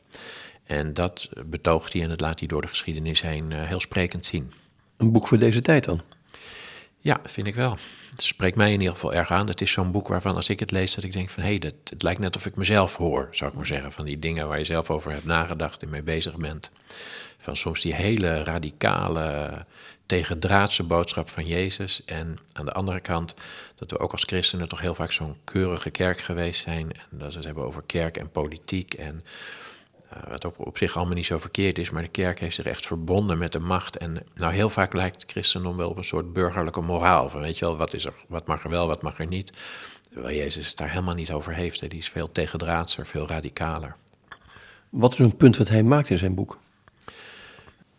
En 0.65 0.95
dat 0.95 1.29
betoogt 1.47 1.93
hij 1.93 2.03
en 2.03 2.09
dat 2.09 2.21
laat 2.21 2.39
hij 2.39 2.49
door 2.49 2.63
de 2.63 2.69
geschiedenis 2.69 3.23
heen 3.23 3.51
uh, 3.51 3.63
heel 3.63 3.81
sprekend 3.81 4.27
zien. 4.27 4.53
Een 4.97 5.13
boek 5.13 5.29
voor 5.29 5.39
deze 5.39 5.61
tijd 5.61 5.85
dan? 5.85 6.01
Ja, 6.99 7.21
vind 7.25 7.47
ik 7.47 7.55
wel. 7.55 7.77
Het 8.11 8.23
spreekt 8.23 8.57
mij 8.57 8.73
in 8.73 8.81
ieder 8.81 8.95
geval 8.95 9.15
erg 9.15 9.31
aan. 9.31 9.47
Het 9.47 9.61
is 9.61 9.73
zo'n 9.73 9.91
boek 9.91 10.09
waarvan 10.09 10.35
als 10.35 10.49
ik 10.49 10.61
het 10.61 10.71
lees, 10.71 10.95
dat 10.95 11.05
ik 11.05 11.13
denk 11.13 11.29
van... 11.29 11.43
hé, 11.43 11.49
hey, 11.49 11.73
het 11.91 12.03
lijkt 12.03 12.21
net 12.21 12.37
of 12.37 12.47
ik 12.47 12.57
mezelf 12.57 12.97
hoor, 12.97 13.29
zou 13.31 13.51
ik 13.51 13.57
maar 13.57 13.67
zeggen. 13.67 13.93
Van 13.93 14.05
die 14.05 14.19
dingen 14.19 14.49
waar 14.49 14.59
je 14.59 14.65
zelf 14.65 14.91
over 14.91 15.13
hebt 15.13 15.25
nagedacht 15.25 15.83
en 15.83 15.89
mee 15.89 16.03
bezig 16.03 16.37
bent. 16.37 16.71
Van 17.39 17.57
soms 17.57 17.81
die 17.81 17.95
hele 17.95 18.43
radicale, 18.43 19.67
tegendraadse 20.07 20.83
boodschap 20.83 21.29
van 21.29 21.47
Jezus. 21.47 22.05
En 22.05 22.39
aan 22.53 22.65
de 22.65 22.73
andere 22.73 23.01
kant 23.01 23.35
dat 23.75 23.91
we 23.91 23.99
ook 23.99 24.13
als 24.13 24.25
christenen 24.25 24.69
toch 24.69 24.81
heel 24.81 24.95
vaak 24.95 25.13
zo'n 25.13 25.37
keurige 25.45 25.91
kerk 25.91 26.19
geweest 26.19 26.63
zijn. 26.63 26.93
En 26.93 27.19
dat 27.19 27.29
we 27.29 27.37
het 27.37 27.45
hebben 27.45 27.65
over 27.65 27.83
kerk 27.87 28.17
en 28.17 28.31
politiek 28.31 28.95
en 28.95 29.25
wat 30.29 30.45
op, 30.45 30.59
op 30.59 30.79
zich 30.79 30.97
allemaal 30.97 31.15
niet 31.15 31.27
zo 31.27 31.39
verkeerd 31.39 31.79
is, 31.79 31.91
maar 31.91 32.03
de 32.03 32.09
kerk 32.09 32.41
heeft 32.41 32.55
zich 32.55 32.65
echt 32.65 32.87
verbonden 32.87 33.39
met 33.39 33.53
de 33.53 33.59
macht. 33.59 33.97
En 33.97 34.27
nou, 34.35 34.53
heel 34.53 34.71
vaak 34.71 34.93
lijkt 34.93 35.23
het 35.23 35.31
christendom 35.31 35.77
wel 35.77 35.91
op 35.91 35.97
een 35.97 36.05
soort 36.05 36.33
burgerlijke 36.33 36.81
moraal. 36.81 37.29
Van 37.29 37.41
weet 37.41 37.59
je 37.59 37.65
wel, 37.65 37.77
wat, 37.77 37.95
is 37.95 38.05
er, 38.05 38.15
wat 38.29 38.47
mag 38.47 38.65
er 38.65 38.71
wel, 38.71 38.87
wat 38.87 39.03
mag 39.03 39.19
er 39.19 39.27
niet. 39.27 39.53
Terwijl 40.13 40.37
Jezus 40.37 40.69
het 40.69 40.77
daar 40.77 40.91
helemaal 40.91 41.15
niet 41.15 41.33
over 41.33 41.55
heeft. 41.55 41.81
Hè. 41.81 41.89
Die 41.89 41.99
is 41.99 42.09
veel 42.09 42.33
tegendraadser, 42.33 43.07
veel 43.07 43.27
radicaler. 43.27 43.97
Wat 44.89 45.13
is 45.13 45.19
een 45.19 45.37
punt 45.37 45.57
wat 45.57 45.69
hij 45.69 45.83
maakt 45.83 46.11
in 46.11 46.19
zijn 46.19 46.35
boek? 46.35 46.59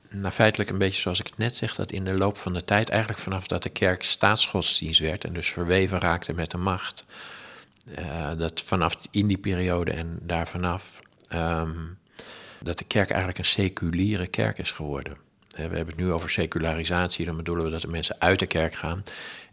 Nou, 0.10 0.32
feitelijk 0.32 0.70
een 0.70 0.77
beetje 0.77 1.01
zoals 1.01 1.20
ik 1.20 1.27
het 1.27 1.38
net 1.38 1.55
zeg, 1.55 1.75
dat 1.75 1.91
in 1.91 2.03
de 2.03 2.17
loop 2.17 2.38
van 2.38 2.53
de 2.53 2.65
tijd, 2.65 2.89
eigenlijk 2.89 3.22
vanaf 3.22 3.48
dat 3.48 3.63
de 3.63 3.70
kerk 3.70 4.03
staatsgodsdienst 4.03 5.00
werd 5.00 5.24
en 5.24 5.34
dus 5.34 5.51
verweven 5.51 6.00
raakte 6.00 6.34
met 6.34 6.51
de 6.51 6.58
macht, 6.58 7.05
uh, 8.00 8.32
dat 8.38 8.62
vanaf 8.62 8.96
in 9.12 9.27
die 9.27 9.38
periode 9.38 9.91
en 9.91 10.20
daar 10.22 10.48
vanaf, 10.48 11.00
um, 11.34 11.98
dat 12.63 12.77
de 12.77 12.84
kerk 12.84 13.10
eigenlijk 13.10 13.39
een 13.39 13.46
seculiere 13.46 14.27
kerk 14.27 14.58
is 14.58 14.72
geworden. 14.72 15.17
We 15.48 15.62
hebben 15.62 15.88
het 15.88 15.96
nu 15.96 16.12
over 16.12 16.29
secularisatie, 16.29 17.25
dan 17.25 17.36
bedoelen 17.36 17.65
we 17.65 17.72
dat 17.72 17.82
de 17.82 17.88
mensen 17.88 18.15
uit 18.20 18.39
de 18.39 18.46
kerk 18.46 18.74
gaan. 18.74 19.03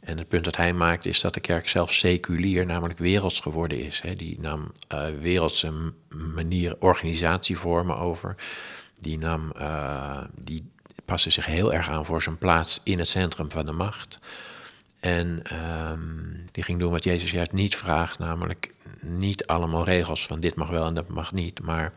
En 0.01 0.19
het 0.19 0.29
punt 0.29 0.45
dat 0.45 0.57
hij 0.57 0.73
maakt 0.73 1.07
is 1.07 1.21
dat 1.21 1.35
de 1.35 1.41
kerk 1.41 1.69
zelf 1.69 1.93
seculier, 1.93 2.67
namelijk 2.67 2.99
werelds 2.99 3.41
geworden 3.41 3.81
is. 3.81 4.03
Die 4.17 4.41
nam 4.41 4.73
uh, 4.93 5.07
wereldse 5.21 5.93
manier 6.35 6.77
organisatievormen 6.79 7.99
over. 7.99 8.35
Die, 9.01 9.19
nam, 9.19 9.53
uh, 9.57 10.23
die 10.35 10.71
paste 11.05 11.31
zich 11.31 11.47
heel 11.47 11.73
erg 11.73 11.89
aan 11.89 12.05
voor 12.05 12.23
zijn 12.23 12.39
plaats 12.39 12.81
in 12.85 12.99
het 12.99 13.09
centrum 13.09 13.51
van 13.51 13.65
de 13.65 13.73
macht. 13.73 14.19
En 15.01 15.43
um, 15.91 16.45
die 16.53 16.65
ging 16.65 16.79
doen 16.79 16.91
wat 16.91 17.05
Jezus 17.05 17.31
juist 17.31 17.53
niet 17.53 17.77
vraagt, 17.77 18.19
namelijk 18.19 18.75
niet 19.01 19.47
allemaal 19.47 19.85
regels 19.85 20.27
van 20.27 20.41
dit 20.41 20.55
mag 20.55 20.69
wel 20.69 20.87
en 20.87 20.95
dat 20.95 21.09
mag 21.09 21.33
niet. 21.33 21.63
Maar 21.63 21.93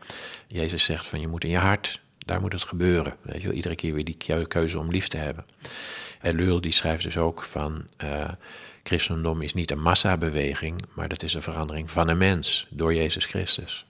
Jezus 0.46 0.84
zegt 0.84 1.06
van 1.06 1.20
je 1.20 1.28
moet 1.28 1.44
in 1.44 1.50
je 1.50 1.56
hart, 1.56 2.00
daar 2.18 2.40
moet 2.40 2.52
het 2.52 2.64
gebeuren. 2.64 3.14
Weet 3.22 3.40
je 3.40 3.46
wel, 3.46 3.56
iedere 3.56 3.74
keer 3.74 3.94
weer 3.94 4.04
die 4.04 4.46
keuze 4.46 4.78
om 4.78 4.90
lief 4.90 5.08
te 5.08 5.16
hebben. 5.16 5.44
En 6.20 6.34
Lul 6.34 6.60
die 6.60 6.72
schrijft 6.72 7.02
dus 7.02 7.16
ook 7.16 7.42
van 7.42 7.84
uh, 8.04 8.28
christendom 8.82 9.42
is 9.42 9.54
niet 9.54 9.70
een 9.70 9.80
massabeweging, 9.80 10.80
maar 10.94 11.08
dat 11.08 11.22
is 11.22 11.34
een 11.34 11.42
verandering 11.42 11.90
van 11.90 12.08
een 12.08 12.18
mens 12.18 12.66
door 12.70 12.94
Jezus 12.94 13.26
Christus. 13.26 13.86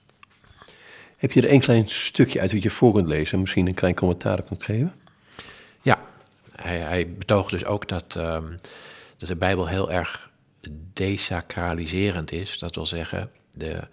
Heb 1.17 1.31
je 1.31 1.41
er 1.41 1.51
een 1.51 1.59
klein 1.59 1.87
stukje 1.87 2.39
uit 2.39 2.53
wat 2.53 2.63
je 2.63 2.69
voor 2.69 2.93
kunt 2.93 3.07
lezen 3.07 3.33
en 3.33 3.39
misschien 3.39 3.67
een 3.67 3.73
klein 3.73 3.95
commentaar 3.95 4.39
op 4.39 4.47
kunt 4.47 4.63
geven? 4.63 4.93
Ja, 5.81 6.01
hij, 6.55 6.77
hij 6.77 7.13
betoogt 7.13 7.51
dus 7.51 7.65
ook 7.65 7.87
dat, 7.87 8.15
um, 8.15 8.59
dat 9.17 9.27
de 9.27 9.35
Bijbel 9.35 9.67
heel 9.67 9.91
erg 9.91 10.29
desacraliserend 10.93 12.31
is. 12.31 12.59
Dat 12.59 12.75
wil 12.75 12.85
zeggen, 12.85 13.31
de 13.51 13.87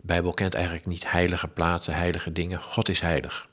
Bijbel 0.00 0.32
kent 0.32 0.54
eigenlijk 0.54 0.86
niet 0.86 1.10
heilige 1.10 1.48
plaatsen, 1.48 1.94
heilige 1.94 2.32
dingen. 2.32 2.60
God 2.60 2.88
is 2.88 3.00
heilig. 3.00 3.48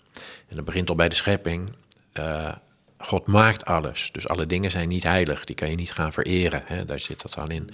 En 0.48 0.56
dat 0.56 0.66
begint 0.66 0.90
al 0.90 0.96
bij 0.96 1.10
de 1.10 1.16
schepping. 1.16 1.74
Uh, 2.14 2.56
God 2.98 3.28
maakt 3.28 3.66
alles. 3.66 4.10
Dus 4.12 4.28
alle 4.28 4.46
dingen 4.46 4.72
zijn 4.72 4.88
niet 4.90 5.04
heilig. 5.04 5.46
Die 5.46 5.56
kan 5.56 5.70
je 5.70 5.76
niet 5.76 5.92
gaan 5.92 6.14
vereren. 6.14 6.62
Hè? 6.66 6.86
Daar 6.86 7.00
zit 7.00 7.22
dat 7.22 7.38
al 7.38 7.50
in. 7.50 7.70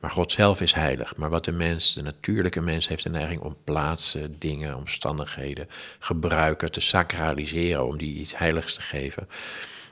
Maar 0.00 0.10
God 0.10 0.32
zelf 0.32 0.60
is 0.60 0.74
heilig. 0.74 1.16
Maar 1.16 1.30
wat 1.30 1.44
de 1.44 1.52
mens, 1.52 1.94
de 1.94 2.02
natuurlijke 2.02 2.60
mens, 2.60 2.88
heeft 2.88 3.02
de 3.02 3.10
neiging 3.10 3.40
om 3.40 3.56
plaatsen, 3.64 4.38
dingen, 4.38 4.76
omstandigheden, 4.76 5.68
gebruiken 5.98 6.72
te 6.72 6.80
sacraliseren. 6.80 7.86
Om 7.86 7.98
die 7.98 8.14
iets 8.14 8.38
heiligs 8.38 8.74
te 8.74 8.80
geven. 8.80 9.28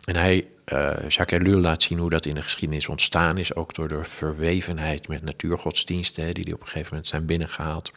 En 0.04 0.16
hij, 0.16 0.48
uh, 0.72 1.08
Jacques 1.08 1.40
Ellul, 1.40 1.60
laat 1.60 1.82
zien 1.82 1.98
hoe 1.98 2.10
dat 2.10 2.26
in 2.26 2.34
de 2.34 2.42
geschiedenis 2.42 2.88
ontstaan 2.88 3.38
is. 3.38 3.54
Ook 3.54 3.74
door 3.74 3.88
de 3.88 4.04
verwevenheid 4.04 5.08
met 5.08 5.22
natuurgodsdiensten, 5.22 6.34
die, 6.34 6.44
die 6.44 6.54
op 6.54 6.60
een 6.60 6.66
gegeven 6.66 6.88
moment 6.90 7.08
zijn 7.08 7.26
binnengehaald. 7.26 7.92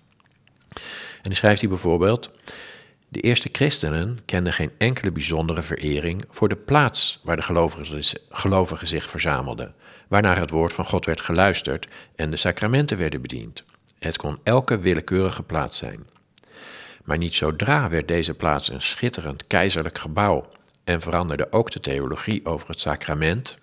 En 1.16 1.22
dan 1.22 1.36
schrijft 1.36 1.60
hij 1.60 1.70
bijvoorbeeld. 1.70 2.32
De 3.08 3.22
eerste 3.22 3.50
christenen 3.52 4.18
kenden 4.26 4.54
geen 4.54 4.72
enkele 4.78 5.12
bijzondere 5.12 5.62
verering 5.62 6.24
voor 6.30 6.50
de 6.50 6.56
plaats 6.56 7.20
waar 7.24 7.36
de 7.36 7.42
gelovigen, 7.42 8.20
gelovigen 8.30 8.88
zich 8.88 9.10
verzamelden, 9.10 9.76
waarnaar 10.08 10.38
het 10.38 10.50
woord 10.50 10.74
van 10.74 10.86
God 10.86 11.06
werd 11.06 11.22
geluisterd 11.22 11.88
en 12.16 12.30
de 12.30 12.38
sacramenten 12.38 12.98
werden 12.98 13.22
bediend. 13.22 13.64
Het 14.00 14.18
kon 14.18 14.40
elke 14.44 14.80
willekeurige 14.80 15.44
plaats 15.44 15.78
zijn. 15.78 16.08
Maar 17.04 17.18
niet 17.18 17.36
zodra 17.36 17.90
werd 17.90 18.08
deze 18.08 18.34
plaats 18.34 18.70
een 18.70 18.82
schitterend 18.82 19.48
keizerlijk 19.48 19.98
gebouw 19.98 20.52
en 20.86 21.02
veranderde 21.02 21.52
ook 21.52 21.72
de 21.72 21.80
theologie 21.80 22.46
over 22.46 22.68
het 22.68 22.80
sacrament, 22.80 23.58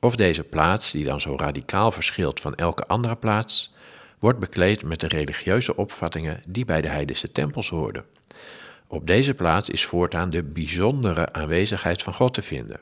of 0.00 0.16
deze 0.16 0.42
plaats, 0.42 0.90
die 0.90 1.04
dan 1.04 1.20
zo 1.20 1.36
radicaal 1.36 1.90
verschilt 1.90 2.40
van 2.40 2.54
elke 2.54 2.86
andere 2.86 3.16
plaats, 3.16 3.74
wordt 4.18 4.38
bekleed 4.38 4.84
met 4.84 5.00
de 5.00 5.08
religieuze 5.08 5.76
opvattingen 5.76 6.42
die 6.48 6.64
bij 6.64 6.80
de 6.80 6.88
heidense 6.88 7.32
tempels 7.32 7.68
hoorden. 7.68 8.04
Op 8.86 9.06
deze 9.06 9.34
plaats 9.34 9.68
is 9.68 9.84
voortaan 9.84 10.30
de 10.30 10.42
bijzondere 10.42 11.32
aanwezigheid 11.32 12.02
van 12.02 12.14
God 12.14 12.34
te 12.34 12.42
vinden. 12.42 12.80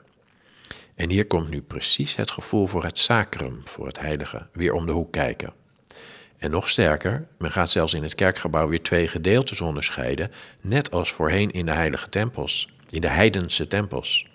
En 0.95 1.09
hier 1.09 1.27
komt 1.27 1.49
nu 1.49 1.61
precies 1.61 2.15
het 2.15 2.31
gevoel 2.31 2.67
voor 2.67 2.83
het 2.83 2.99
sacrum, 2.99 3.61
voor 3.65 3.87
het 3.87 3.99
heilige, 3.99 4.47
weer 4.51 4.73
om 4.73 4.85
de 4.85 4.91
hoek 4.91 5.11
kijken. 5.11 5.53
En 6.37 6.51
nog 6.51 6.69
sterker, 6.69 7.27
men 7.37 7.51
gaat 7.51 7.69
zelfs 7.69 7.93
in 7.93 8.03
het 8.03 8.15
kerkgebouw 8.15 8.67
weer 8.67 8.81
twee 8.81 9.07
gedeeltes 9.07 9.61
onderscheiden, 9.61 10.31
net 10.61 10.91
als 10.91 11.11
voorheen 11.11 11.51
in 11.51 11.65
de 11.65 11.71
heilige 11.71 12.09
tempels, 12.09 12.67
in 12.93 13.01
de 13.01 13.07
heidense 13.07 13.67
tempels. 13.67 14.27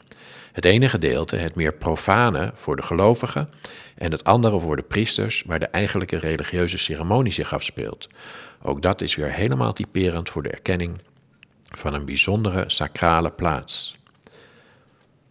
Het 0.52 0.64
ene 0.64 0.88
gedeelte, 0.88 1.36
het 1.36 1.54
meer 1.54 1.74
profane, 1.74 2.52
voor 2.54 2.76
de 2.76 2.82
gelovigen, 2.82 3.48
en 3.94 4.10
het 4.10 4.24
andere 4.24 4.60
voor 4.60 4.76
de 4.76 4.82
priesters, 4.82 5.42
waar 5.46 5.58
de 5.58 5.66
eigenlijke 5.66 6.18
religieuze 6.18 6.78
ceremonie 6.78 7.32
zich 7.32 7.52
afspeelt. 7.52 8.08
Ook 8.62 8.82
dat 8.82 9.00
is 9.00 9.14
weer 9.14 9.32
helemaal 9.32 9.72
typerend 9.72 10.30
voor 10.30 10.42
de 10.42 10.50
erkenning 10.50 11.00
van 11.64 11.94
een 11.94 12.04
bijzondere 12.04 12.64
sacrale 12.66 13.30
plaats. 13.30 13.96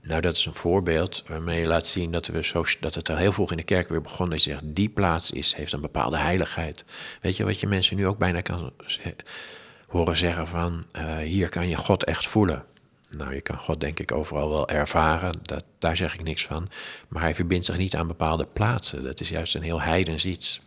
Nou, 0.02 0.22
dat 0.22 0.36
is 0.36 0.46
een 0.46 0.56
voorbeeld 0.56 1.24
waarmee 1.28 1.60
je 1.60 1.68
laat 1.68 1.88
zien 1.88 2.12
dat, 2.12 2.28
we 2.28 2.44
zo, 2.44 2.64
dat 2.80 2.96
het 2.96 3.10
al 3.10 3.16
heel 3.16 3.32
vroeg 3.32 3.52
in 3.52 3.58
de 3.58 3.64
kerk 3.64 3.90
weer 3.90 4.02
begon. 4.02 4.30
Dat 4.30 4.44
je 4.44 4.50
zegt, 4.50 4.64
die 4.66 4.90
plaats 4.90 5.32
is, 5.32 5.54
heeft 5.56 5.72
een 5.72 5.82
bepaalde 5.82 6.18
heiligheid. 6.18 6.86
Weet 7.22 7.38
je 7.38 7.44
wat 7.44 7.60
je 7.60 7.68
mensen 7.68 7.96
nu 7.96 8.08
ook 8.08 8.18
bijna 8.18 8.42
kan 8.42 8.74
horen 9.88 10.18
zeggen 10.18 10.48
van, 10.48 10.86
uh, 10.98 11.18
hier 11.18 11.50
kan 11.50 11.68
je 11.68 11.76
God 11.76 12.04
echt 12.04 12.28
voelen. 12.28 12.66
Nou, 13.10 13.34
je 13.34 13.42
kan 13.42 13.58
God 13.58 13.80
denk 13.80 14.00
ik 14.00 14.12
overal 14.12 14.50
wel 14.50 14.70
ervaren, 14.70 15.40
dat, 15.42 15.64
daar 15.80 15.98
zeg 15.98 16.14
ik 16.14 16.24
niks 16.24 16.46
van. 16.46 16.70
Maar 17.08 17.22
hij 17.22 17.36
verbindt 17.36 17.66
zich 17.66 17.78
niet 17.78 17.96
aan 17.96 18.08
bepaalde 18.08 18.46
plaatsen. 18.46 19.04
Dat 19.04 19.20
is 19.20 19.30
juist 19.30 19.56
een 19.56 19.62
heel 19.62 19.82
heidens 19.82 20.26
iets. 20.26 20.62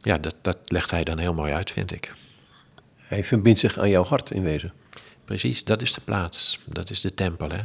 Ja, 0.00 0.18
dat, 0.18 0.34
dat 0.42 0.58
legt 0.64 0.90
hij 0.90 1.04
dan 1.04 1.18
heel 1.18 1.34
mooi 1.34 1.52
uit, 1.52 1.70
vind 1.70 1.92
ik. 1.92 2.14
Hij 2.96 3.24
verbindt 3.24 3.58
zich 3.58 3.78
aan 3.78 3.88
jouw 3.88 4.04
hart 4.04 4.30
in 4.30 4.42
wezen. 4.42 4.72
Precies, 5.24 5.64
dat 5.64 5.82
is 5.82 5.92
de 5.92 6.00
plaats. 6.00 6.60
Dat 6.64 6.90
is 6.90 7.00
de 7.00 7.14
tempel, 7.14 7.48
hè. 7.48 7.62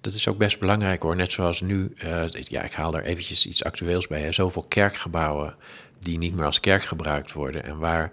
Dat 0.00 0.14
is 0.14 0.28
ook 0.28 0.38
best 0.38 0.58
belangrijk 0.58 1.02
hoor. 1.02 1.16
Net 1.16 1.32
zoals 1.32 1.60
nu, 1.60 1.94
uh, 2.04 2.24
ja, 2.28 2.62
ik 2.62 2.72
haal 2.72 2.94
er 2.94 3.04
eventjes 3.04 3.46
iets 3.46 3.64
actueels 3.64 4.06
bij. 4.06 4.20
Hè. 4.20 4.32
Zoveel 4.32 4.64
kerkgebouwen 4.68 5.56
die 5.98 6.18
niet 6.18 6.34
meer 6.34 6.44
als 6.44 6.60
kerk 6.60 6.82
gebruikt 6.82 7.32
worden. 7.32 7.64
En 7.64 7.78
waar 7.78 8.12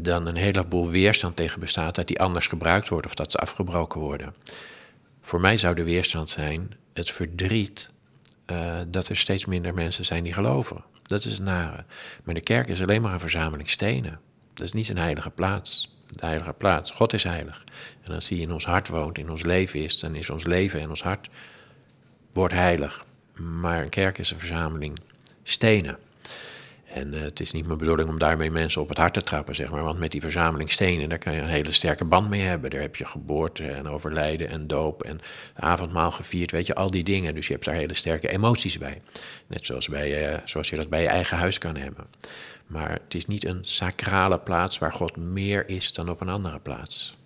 dan 0.00 0.26
een 0.26 0.36
heleboel 0.36 0.90
weerstand 0.90 1.36
tegen 1.36 1.60
bestaat 1.60 1.94
dat 1.94 2.06
die 2.06 2.20
anders 2.20 2.46
gebruikt 2.46 2.88
worden 2.88 3.10
of 3.10 3.16
dat 3.16 3.32
ze 3.32 3.38
afgebroken 3.38 4.00
worden. 4.00 4.34
Voor 5.20 5.40
mij 5.40 5.56
zou 5.56 5.74
de 5.74 5.84
weerstand 5.84 6.30
zijn 6.30 6.76
het 6.92 7.10
verdriet 7.10 7.90
uh, 8.46 8.78
dat 8.88 9.08
er 9.08 9.16
steeds 9.16 9.44
minder 9.44 9.74
mensen 9.74 10.04
zijn 10.04 10.24
die 10.24 10.32
geloven. 10.32 10.84
Dat 11.02 11.24
is 11.24 11.32
het 11.32 11.42
nare. 11.42 11.84
Maar 12.24 12.34
de 12.34 12.40
kerk 12.40 12.68
is 12.68 12.82
alleen 12.82 13.02
maar 13.02 13.12
een 13.12 13.20
verzameling 13.20 13.70
stenen. 13.70 14.20
Dat 14.54 14.66
is 14.66 14.72
niet 14.72 14.88
een 14.88 14.98
heilige 14.98 15.30
plaats. 15.30 15.96
De 16.06 16.26
heilige 16.26 16.52
plaats. 16.52 16.90
God 16.90 17.12
is 17.12 17.24
heilig. 17.24 17.64
En 18.02 18.14
als 18.14 18.28
hij 18.28 18.38
in 18.38 18.52
ons 18.52 18.64
hart 18.64 18.88
woont, 18.88 19.18
in 19.18 19.30
ons 19.30 19.42
leven 19.42 19.80
is, 19.80 19.98
dan 19.98 20.14
is 20.14 20.30
ons 20.30 20.44
leven 20.44 20.80
en 20.80 20.88
ons 20.88 21.02
hart 21.02 21.28
wordt 22.32 22.54
heilig. 22.54 23.06
Maar 23.34 23.82
een 23.82 23.88
kerk 23.88 24.18
is 24.18 24.30
een 24.30 24.38
verzameling 24.38 24.98
stenen. 25.42 25.98
En 26.94 27.14
uh, 27.14 27.20
het 27.20 27.40
is 27.40 27.52
niet 27.52 27.66
mijn 27.66 27.78
bedoeling 27.78 28.08
om 28.08 28.18
daarmee 28.18 28.50
mensen 28.50 28.80
op 28.80 28.88
het 28.88 28.98
hart 28.98 29.14
te 29.14 29.22
trappen, 29.22 29.54
zeg 29.54 29.70
maar. 29.70 29.82
Want 29.82 29.98
met 29.98 30.10
die 30.10 30.20
verzameling 30.20 30.70
stenen, 30.70 31.08
daar 31.08 31.18
kan 31.18 31.34
je 31.34 31.40
een 31.40 31.48
hele 31.48 31.72
sterke 31.72 32.04
band 32.04 32.28
mee 32.28 32.40
hebben. 32.40 32.70
Daar 32.70 32.80
heb 32.80 32.96
je 32.96 33.04
geboorte 33.04 33.66
en 33.66 33.88
overlijden 33.88 34.48
en 34.48 34.66
doop 34.66 35.02
en 35.02 35.20
avondmaal 35.54 36.10
gevierd, 36.10 36.50
weet 36.50 36.66
je, 36.66 36.74
al 36.74 36.90
die 36.90 37.04
dingen. 37.04 37.34
Dus 37.34 37.46
je 37.46 37.52
hebt 37.52 37.64
daar 37.64 37.74
hele 37.74 37.94
sterke 37.94 38.28
emoties 38.28 38.78
bij. 38.78 39.02
Net 39.46 39.66
zoals, 39.66 39.88
bij, 39.88 40.32
uh, 40.32 40.38
zoals 40.44 40.70
je 40.70 40.76
dat 40.76 40.88
bij 40.88 41.02
je 41.02 41.08
eigen 41.08 41.36
huis 41.36 41.58
kan 41.58 41.76
hebben. 41.76 42.06
Maar 42.66 42.90
het 42.90 43.14
is 43.14 43.26
niet 43.26 43.44
een 43.44 43.60
sacrale 43.62 44.38
plaats 44.38 44.78
waar 44.78 44.92
God 44.92 45.16
meer 45.16 45.68
is 45.68 45.92
dan 45.92 46.10
op 46.10 46.20
een 46.20 46.28
andere 46.28 46.60
plaats. 46.60 47.16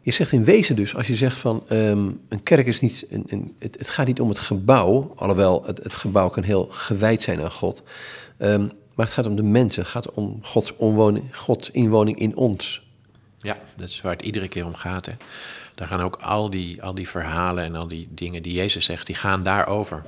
Je 0.00 0.12
zegt 0.12 0.32
in 0.32 0.44
wezen 0.44 0.76
dus, 0.76 0.94
als 0.94 1.06
je 1.06 1.14
zegt 1.14 1.36
van 1.36 1.64
um, 1.70 2.20
een 2.28 2.42
kerk 2.42 2.66
is 2.66 2.80
niet, 2.80 3.06
een, 3.10 3.24
een, 3.26 3.54
het, 3.58 3.78
het, 3.78 3.90
gaat 3.90 4.06
niet 4.06 4.20
om 4.20 4.28
het 4.28 4.38
gebouw, 4.38 5.12
alhoewel 5.16 5.64
het, 5.64 5.82
het 5.82 5.94
gebouw 5.94 6.28
kan 6.28 6.42
heel 6.42 6.68
gewijd 6.70 7.20
zijn 7.22 7.40
aan 7.40 7.50
God. 7.50 7.82
Um, 8.38 8.72
maar 8.94 9.06
het 9.06 9.14
gaat 9.14 9.26
om 9.26 9.36
de 9.36 9.42
mensen, 9.42 9.82
het 9.82 9.90
gaat 9.90 10.12
om 10.12 10.38
Gods, 11.32 11.70
inwoning 11.70 12.18
in 12.18 12.36
ons. 12.36 12.82
Ja, 13.40 13.58
dat 13.76 13.88
is 13.88 14.00
waar 14.00 14.12
het 14.12 14.22
iedere 14.22 14.48
keer 14.48 14.66
om 14.66 14.74
gaat. 14.74 15.06
Hè. 15.06 15.12
Daar 15.74 15.88
gaan 15.88 16.00
ook 16.00 16.16
al 16.16 16.50
die, 16.50 16.82
al 16.82 16.94
die 16.94 17.08
verhalen 17.08 17.64
en 17.64 17.74
al 17.74 17.88
die 17.88 18.08
dingen 18.10 18.42
die 18.42 18.52
Jezus 18.52 18.84
zegt, 18.84 19.06
die 19.06 19.14
gaan 19.14 19.42
daarover. 19.42 20.04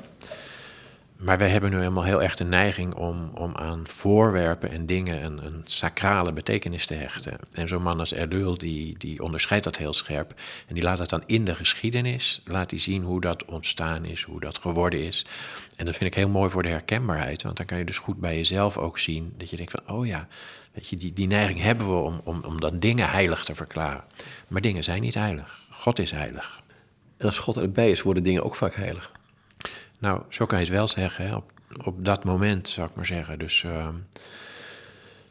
Maar 1.19 1.39
wij 1.39 1.49
hebben 1.49 1.71
nu 1.71 1.79
helemaal 1.79 2.05
heel 2.05 2.23
erg 2.23 2.37
de 2.37 2.45
neiging 2.45 2.95
om, 2.95 3.31
om 3.35 3.57
aan 3.57 3.87
voorwerpen 3.87 4.71
en 4.71 4.87
dingen 4.87 5.25
een, 5.25 5.45
een 5.45 5.61
sacrale 5.65 6.33
betekenis 6.33 6.87
te 6.87 6.95
hechten. 6.95 7.39
En 7.53 7.69
zo'n 7.69 7.83
man 7.83 7.99
als 7.99 8.13
Erdul, 8.13 8.59
die, 8.59 8.99
die 8.99 9.23
onderscheidt 9.23 9.65
dat 9.65 9.77
heel 9.77 9.93
scherp. 9.93 10.35
En 10.67 10.75
die 10.75 10.83
laat 10.83 10.99
dat 10.99 11.09
dan 11.09 11.23
in 11.27 11.45
de 11.45 11.55
geschiedenis, 11.55 12.41
laat 12.45 12.71
hij 12.71 12.81
zien 12.81 13.03
hoe 13.03 13.21
dat 13.21 13.45
ontstaan 13.45 14.05
is, 14.05 14.23
hoe 14.23 14.41
dat 14.41 14.59
geworden 14.59 15.05
is. 15.05 15.27
En 15.77 15.85
dat 15.85 15.97
vind 15.97 16.11
ik 16.11 16.17
heel 16.17 16.29
mooi 16.29 16.51
voor 16.51 16.63
de 16.63 16.69
herkenbaarheid, 16.69 17.43
want 17.43 17.57
dan 17.57 17.67
kan 17.67 17.79
je 17.79 17.85
dus 17.85 17.99
goed 17.99 18.21
bij 18.21 18.37
jezelf 18.37 18.79
ook 18.79 18.99
zien 18.99 19.35
dat 19.37 19.51
je 19.51 19.57
denkt 19.57 19.73
van, 19.73 19.97
oh 19.97 20.07
ja, 20.07 20.29
je, 20.73 20.97
die, 20.97 21.13
die 21.13 21.27
neiging 21.27 21.61
hebben 21.61 21.87
we 21.87 22.03
om, 22.03 22.21
om, 22.25 22.43
om 22.45 22.61
dan 22.61 22.79
dingen 22.79 23.11
heilig 23.11 23.45
te 23.45 23.55
verklaren. 23.55 24.05
Maar 24.49 24.61
dingen 24.61 24.85
zijn 24.85 25.03
niet 25.03 25.15
heilig. 25.15 25.61
God 25.71 25.99
is 25.99 26.11
heilig. 26.11 26.61
En 27.17 27.27
als 27.27 27.39
God 27.39 27.57
erbij 27.57 27.91
is, 27.91 28.03
worden 28.03 28.23
dingen 28.23 28.45
ook 28.45 28.55
vaak 28.55 28.75
heilig. 28.75 29.13
Nou, 30.01 30.23
zo 30.29 30.47
kan 30.47 30.59
je 30.59 30.65
het 30.65 30.75
wel 30.75 30.89
zeggen, 30.89 31.27
hè? 31.27 31.35
Op, 31.35 31.53
op 31.85 32.05
dat 32.05 32.25
moment 32.25 32.69
zou 32.69 32.89
ik 32.89 32.95
maar 32.95 33.07
zeggen. 33.07 33.39
Dus 33.39 33.63
uh, 33.63 33.89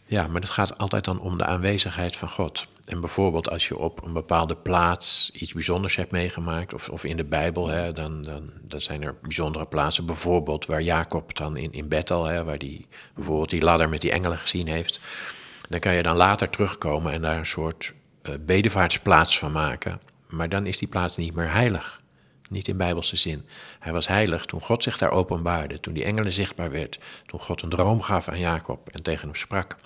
ja, 0.05 0.27
maar 0.27 0.41
het 0.41 0.50
gaat 0.50 0.77
altijd 0.77 1.05
dan 1.05 1.19
om 1.19 1.38
de 1.38 1.45
aanwezigheid 1.45 2.15
van 2.15 2.29
God. 2.29 2.67
En 2.86 3.00
bijvoorbeeld 3.00 3.50
als 3.50 3.67
je 3.67 3.77
op 3.77 4.05
een 4.05 4.13
bepaalde 4.13 4.55
plaats 4.55 5.31
iets 5.34 5.53
bijzonders 5.53 5.95
hebt 5.95 6.12
meegemaakt, 6.12 6.74
of, 6.74 6.89
of 6.89 7.03
in 7.03 7.17
de 7.17 7.24
Bijbel, 7.24 7.67
hè, 7.67 7.91
dan, 7.91 8.22
dan, 8.22 8.51
dan 8.62 8.81
zijn 8.81 9.03
er 9.03 9.15
bijzondere 9.22 9.65
plaatsen. 9.65 10.05
Bijvoorbeeld 10.05 10.65
waar 10.65 10.81
Jacob 10.81 11.36
dan 11.36 11.57
in, 11.57 11.72
in 11.72 11.88
Bethel, 11.88 12.25
hè, 12.25 12.43
waar 12.43 12.57
die 12.57 12.88
bijvoorbeeld 13.15 13.50
die 13.50 13.63
ladder 13.63 13.89
met 13.89 14.01
die 14.01 14.12
engelen 14.12 14.38
gezien 14.38 14.67
heeft. 14.67 15.00
Dan 15.69 15.79
kan 15.79 15.93
je 15.93 16.03
dan 16.03 16.15
later 16.15 16.50
terugkomen 16.50 17.13
en 17.13 17.22
daar 17.22 17.38
een 17.38 17.45
soort 17.45 17.93
uh, 18.24 18.36
bedevaartsplaats 18.45 19.39
van 19.39 19.51
maken. 19.51 20.01
Maar 20.27 20.50
dan 20.50 20.65
is 20.65 20.77
die 20.77 20.88
plaats 20.88 21.17
niet 21.17 21.36
meer 21.36 21.51
heilig. 21.51 22.01
Niet 22.55 22.67
in 22.67 22.77
bijbelse 22.77 23.15
zin. 23.15 23.45
Hij 23.79 23.91
was 23.91 24.07
heilig 24.07 24.45
toen 24.45 24.62
God 24.62 24.83
zich 24.83 24.97
daar 24.97 25.12
openbaarde, 25.12 25.79
toen 25.79 25.93
die 25.93 26.03
engelen 26.03 26.33
zichtbaar 26.33 26.71
werd, 26.71 27.00
toen 27.25 27.39
God 27.39 27.62
een 27.62 27.69
droom 27.69 28.01
gaf 28.01 28.27
aan 28.27 28.39
Jacob 28.39 28.89
en 28.89 29.03
tegen 29.03 29.27
hem 29.27 29.35
sprak. 29.35 29.77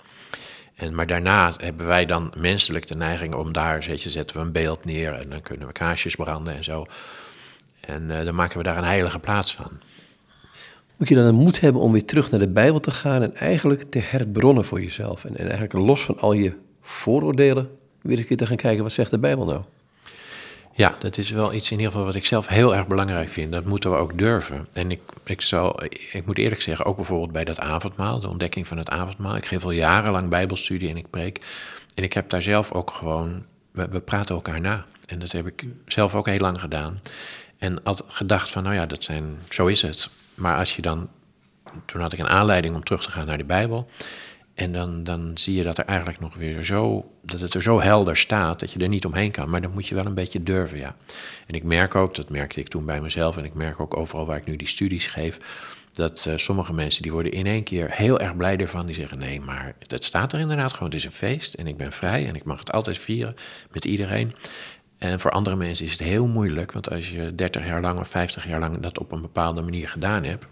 En, 0.74 0.94
maar 0.94 1.06
daarna 1.06 1.52
hebben 1.56 1.86
wij 1.86 2.06
dan 2.06 2.32
menselijk 2.36 2.86
de 2.86 2.94
neiging 2.94 3.34
om 3.34 3.52
daar, 3.52 3.90
je, 3.90 4.10
zetten 4.10 4.36
we 4.36 4.42
een 4.42 4.52
beeld 4.52 4.84
neer 4.84 5.12
en 5.12 5.28
dan 5.28 5.42
kunnen 5.42 5.66
we 5.66 5.72
kaarsjes 5.72 6.14
branden 6.14 6.54
en 6.54 6.64
zo. 6.64 6.84
En 7.80 8.02
uh, 8.02 8.24
dan 8.24 8.34
maken 8.34 8.56
we 8.58 8.62
daar 8.62 8.76
een 8.76 8.84
heilige 8.84 9.18
plaats 9.18 9.54
van. 9.54 9.70
Moet 10.96 11.08
je 11.08 11.14
dan 11.14 11.26
de 11.26 11.32
moed 11.32 11.60
hebben 11.60 11.82
om 11.82 11.92
weer 11.92 12.04
terug 12.04 12.30
naar 12.30 12.40
de 12.40 12.48
Bijbel 12.48 12.80
te 12.80 12.90
gaan 12.90 13.22
en 13.22 13.36
eigenlijk 13.36 13.82
te 13.82 13.98
herbronnen 13.98 14.64
voor 14.64 14.80
jezelf. 14.80 15.24
En, 15.24 15.36
en 15.36 15.44
eigenlijk 15.44 15.72
los 15.72 16.02
van 16.02 16.18
al 16.18 16.32
je 16.32 16.52
vooroordelen 16.80 17.70
weer 18.02 18.18
een 18.18 18.26
keer 18.26 18.36
te 18.36 18.46
gaan 18.46 18.56
kijken, 18.56 18.82
wat 18.82 18.92
zegt 18.92 19.10
de 19.10 19.18
Bijbel 19.18 19.44
nou? 19.44 19.62
Ja, 20.72 20.96
dat 20.98 21.18
is 21.18 21.30
wel 21.30 21.52
iets 21.52 21.70
in 21.70 21.76
ieder 21.76 21.92
geval 21.92 22.06
wat 22.06 22.14
ik 22.14 22.24
zelf 22.24 22.46
heel 22.46 22.76
erg 22.76 22.86
belangrijk 22.86 23.28
vind. 23.28 23.52
Dat 23.52 23.64
moeten 23.64 23.90
we 23.90 23.96
ook 23.96 24.18
durven. 24.18 24.66
En 24.72 24.90
ik, 24.90 25.00
ik, 25.24 25.40
zal, 25.40 25.82
ik 26.12 26.22
moet 26.26 26.38
eerlijk 26.38 26.62
zeggen, 26.62 26.84
ook 26.84 26.96
bijvoorbeeld 26.96 27.32
bij 27.32 27.44
dat 27.44 27.60
avondmaal, 27.60 28.20
de 28.20 28.28
ontdekking 28.28 28.68
van 28.68 28.78
het 28.78 28.90
avondmaal. 28.90 29.36
Ik 29.36 29.46
geef 29.46 29.64
al 29.64 29.70
jarenlang 29.70 30.28
bijbelstudie 30.28 30.88
en 30.88 30.96
ik 30.96 31.10
preek. 31.10 31.40
En 31.94 32.04
ik 32.04 32.12
heb 32.12 32.30
daar 32.30 32.42
zelf 32.42 32.72
ook 32.72 32.90
gewoon, 32.90 33.44
we, 33.70 33.88
we 33.88 34.00
praten 34.00 34.34
elkaar 34.34 34.60
na. 34.60 34.84
En 35.06 35.18
dat 35.18 35.32
heb 35.32 35.46
ik 35.46 35.64
zelf 35.86 36.14
ook 36.14 36.26
heel 36.26 36.38
lang 36.38 36.60
gedaan. 36.60 37.00
En 37.58 37.80
had 37.84 38.04
gedacht 38.06 38.50
van, 38.50 38.62
nou 38.62 38.74
ja, 38.74 38.86
dat 38.86 39.04
zijn, 39.04 39.38
zo 39.48 39.66
is 39.66 39.82
het. 39.82 40.10
Maar 40.34 40.56
als 40.56 40.76
je 40.76 40.82
dan, 40.82 41.08
toen 41.84 42.00
had 42.00 42.12
ik 42.12 42.18
een 42.18 42.28
aanleiding 42.28 42.74
om 42.74 42.84
terug 42.84 43.02
te 43.02 43.10
gaan 43.10 43.26
naar 43.26 43.38
de 43.38 43.44
Bijbel. 43.44 43.88
En 44.60 44.72
dan, 44.72 45.04
dan 45.04 45.30
zie 45.34 45.54
je 45.54 45.62
dat 45.62 45.78
er 45.78 45.84
eigenlijk 45.84 46.20
nog 46.20 46.34
weer 46.34 46.64
zo, 46.64 47.10
dat 47.22 47.40
het 47.40 47.54
er 47.54 47.62
zo 47.62 47.80
helder 47.80 48.16
staat 48.16 48.60
dat 48.60 48.72
je 48.72 48.78
er 48.78 48.88
niet 48.88 49.04
omheen 49.04 49.30
kan. 49.30 49.50
Maar 49.50 49.60
dan 49.60 49.72
moet 49.72 49.86
je 49.86 49.94
wel 49.94 50.06
een 50.06 50.14
beetje 50.14 50.42
durven, 50.42 50.78
ja. 50.78 50.96
En 51.46 51.54
ik 51.54 51.62
merk 51.62 51.94
ook, 51.94 52.14
dat 52.14 52.30
merkte 52.30 52.60
ik 52.60 52.68
toen 52.68 52.84
bij 52.84 53.00
mezelf 53.00 53.36
en 53.36 53.44
ik 53.44 53.54
merk 53.54 53.80
ook 53.80 53.96
overal 53.96 54.26
waar 54.26 54.36
ik 54.36 54.46
nu 54.46 54.56
die 54.56 54.66
studies 54.66 55.06
geef, 55.06 55.38
dat 55.92 56.24
uh, 56.28 56.36
sommige 56.36 56.72
mensen 56.72 57.02
die 57.02 57.12
worden 57.12 57.32
in 57.32 57.46
één 57.46 57.62
keer 57.62 57.90
heel 57.90 58.20
erg 58.20 58.36
blij 58.36 58.56
ervan. 58.56 58.86
Die 58.86 58.94
zeggen, 58.94 59.18
nee, 59.18 59.40
maar 59.40 59.74
het 59.86 60.04
staat 60.04 60.32
er 60.32 60.40
inderdaad 60.40 60.72
gewoon, 60.72 60.88
het 60.88 60.98
is 60.98 61.04
een 61.04 61.12
feest 61.12 61.54
en 61.54 61.66
ik 61.66 61.76
ben 61.76 61.92
vrij 61.92 62.26
en 62.26 62.34
ik 62.34 62.44
mag 62.44 62.58
het 62.58 62.72
altijd 62.72 62.98
vieren 62.98 63.34
met 63.70 63.84
iedereen. 63.84 64.34
En 64.98 65.20
voor 65.20 65.30
andere 65.30 65.56
mensen 65.56 65.84
is 65.84 65.92
het 65.92 66.00
heel 66.00 66.26
moeilijk, 66.26 66.72
want 66.72 66.90
als 66.90 67.10
je 67.10 67.34
30 67.34 67.66
jaar 67.66 67.80
lang 67.80 67.98
of 67.98 68.08
50 68.08 68.46
jaar 68.48 68.60
lang 68.60 68.76
dat 68.76 68.98
op 68.98 69.12
een 69.12 69.22
bepaalde 69.22 69.62
manier 69.62 69.88
gedaan 69.88 70.24
hebt, 70.24 70.46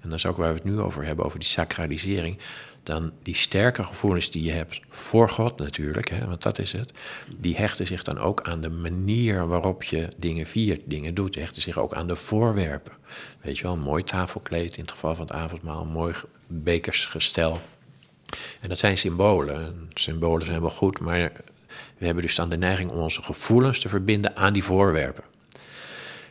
en 0.00 0.08
dat 0.08 0.18
is 0.18 0.26
ook 0.26 0.36
waar 0.36 0.48
we 0.48 0.54
het 0.54 0.64
nu 0.64 0.80
over 0.80 1.04
hebben, 1.04 1.24
over 1.24 1.38
die 1.38 1.48
sacralisering, 1.48 2.38
dan 2.82 3.12
die 3.22 3.34
sterke 3.34 3.84
gevoelens 3.84 4.30
die 4.30 4.42
je 4.42 4.50
hebt 4.50 4.80
voor 4.88 5.28
God 5.28 5.58
natuurlijk, 5.58 6.10
hè, 6.10 6.26
want 6.26 6.42
dat 6.42 6.58
is 6.58 6.72
het, 6.72 6.92
die 7.36 7.56
hechten 7.56 7.86
zich 7.86 8.02
dan 8.02 8.18
ook 8.18 8.42
aan 8.42 8.60
de 8.60 8.70
manier 8.70 9.46
waarop 9.46 9.82
je 9.82 10.08
dingen 10.16 10.46
viert, 10.46 10.80
dingen 10.84 11.14
doet, 11.14 11.34
hechten 11.34 11.62
zich 11.62 11.78
ook 11.78 11.92
aan 11.92 12.06
de 12.06 12.16
voorwerpen. 12.16 12.92
Weet 13.40 13.56
je 13.56 13.62
wel, 13.62 13.72
een 13.72 13.80
mooi 13.80 14.02
tafelkleed 14.02 14.76
in 14.76 14.82
het 14.82 14.92
geval 14.92 15.14
van 15.14 15.26
het 15.26 15.34
avondmaal, 15.34 15.82
een 15.82 15.88
mooi 15.88 16.14
bekersgestel. 16.46 17.60
En 18.60 18.68
dat 18.68 18.78
zijn 18.78 18.96
symbolen. 18.96 19.88
Symbolen 19.94 20.46
zijn 20.46 20.60
wel 20.60 20.70
goed, 20.70 21.00
maar 21.00 21.32
we 21.98 22.04
hebben 22.04 22.22
dus 22.22 22.34
dan 22.34 22.48
de 22.48 22.58
neiging 22.58 22.90
om 22.90 22.98
onze 22.98 23.22
gevoelens 23.22 23.80
te 23.80 23.88
verbinden 23.88 24.36
aan 24.36 24.52
die 24.52 24.64
voorwerpen. 24.64 25.24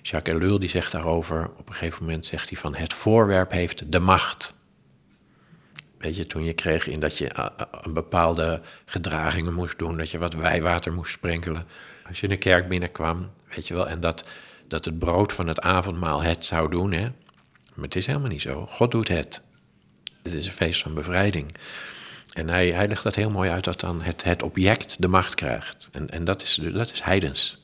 Jacques 0.01 0.35
Ellul 0.35 0.59
die 0.59 0.69
zegt 0.69 0.91
daarover, 0.91 1.49
op 1.57 1.67
een 1.67 1.73
gegeven 1.73 2.05
moment 2.05 2.25
zegt 2.25 2.49
hij 2.49 2.59
van 2.59 2.75
het 2.75 2.93
voorwerp 2.93 3.51
heeft 3.51 3.91
de 3.91 3.99
macht. 3.99 4.53
Weet 5.99 6.15
je, 6.15 6.27
toen 6.27 6.43
je 6.43 6.53
kreeg 6.53 6.87
in 6.87 6.99
dat 6.99 7.17
je 7.17 7.27
eh, 7.27 7.45
eh, 7.57 7.65
een 7.81 7.93
bepaalde 7.93 8.61
gedragingen 8.85 9.53
moest 9.53 9.79
doen, 9.79 9.97
dat 9.97 10.09
je 10.09 10.17
wat 10.17 10.33
wijwater 10.33 10.93
moest 10.93 11.11
sprenkelen. 11.11 11.65
Als 12.07 12.17
je 12.17 12.23
in 12.23 12.33
de 12.33 12.37
kerk 12.37 12.67
binnenkwam, 12.67 13.29
weet 13.55 13.67
je 13.67 13.73
wel, 13.73 13.89
en 13.89 13.99
dat, 13.99 14.25
dat 14.67 14.85
het 14.85 14.99
brood 14.99 15.33
van 15.33 15.47
het 15.47 15.61
avondmaal 15.61 16.21
het 16.21 16.45
zou 16.45 16.69
doen, 16.69 16.91
hè. 16.91 17.11
Maar 17.75 17.85
het 17.85 17.95
is 17.95 18.05
helemaal 18.05 18.29
niet 18.29 18.41
zo. 18.41 18.65
God 18.65 18.91
doet 18.91 19.07
het. 19.07 19.41
Het 20.23 20.33
is 20.33 20.45
een 20.45 20.51
feest 20.51 20.81
van 20.81 20.93
bevrijding. 20.93 21.55
En 22.33 22.49
hij, 22.49 22.71
hij 22.71 22.87
legt 22.87 23.03
dat 23.03 23.15
heel 23.15 23.29
mooi 23.29 23.49
uit 23.49 23.63
dat 23.63 23.79
dan 23.79 24.01
het, 24.01 24.23
het 24.23 24.43
object 24.43 25.01
de 25.01 25.07
macht 25.07 25.35
krijgt. 25.35 25.89
En, 25.91 26.09
en 26.09 26.23
dat, 26.23 26.41
is, 26.41 26.59
dat 26.73 26.91
is 26.91 27.01
heidens. 27.01 27.61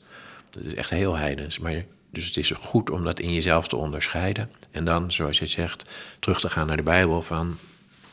Dat 0.50 0.64
is 0.64 0.74
echt 0.74 0.90
heel 0.90 1.16
heidens. 1.16 1.58
Maar, 1.58 1.84
dus 2.10 2.26
het 2.26 2.36
is 2.36 2.50
goed 2.50 2.90
om 2.90 3.02
dat 3.02 3.20
in 3.20 3.34
jezelf 3.34 3.68
te 3.68 3.76
onderscheiden. 3.76 4.50
En 4.70 4.84
dan, 4.84 5.12
zoals 5.12 5.38
je 5.38 5.46
zegt, 5.46 5.84
terug 6.20 6.40
te 6.40 6.48
gaan 6.48 6.66
naar 6.66 6.76
de 6.76 6.82
Bijbel 6.82 7.22
van 7.22 7.58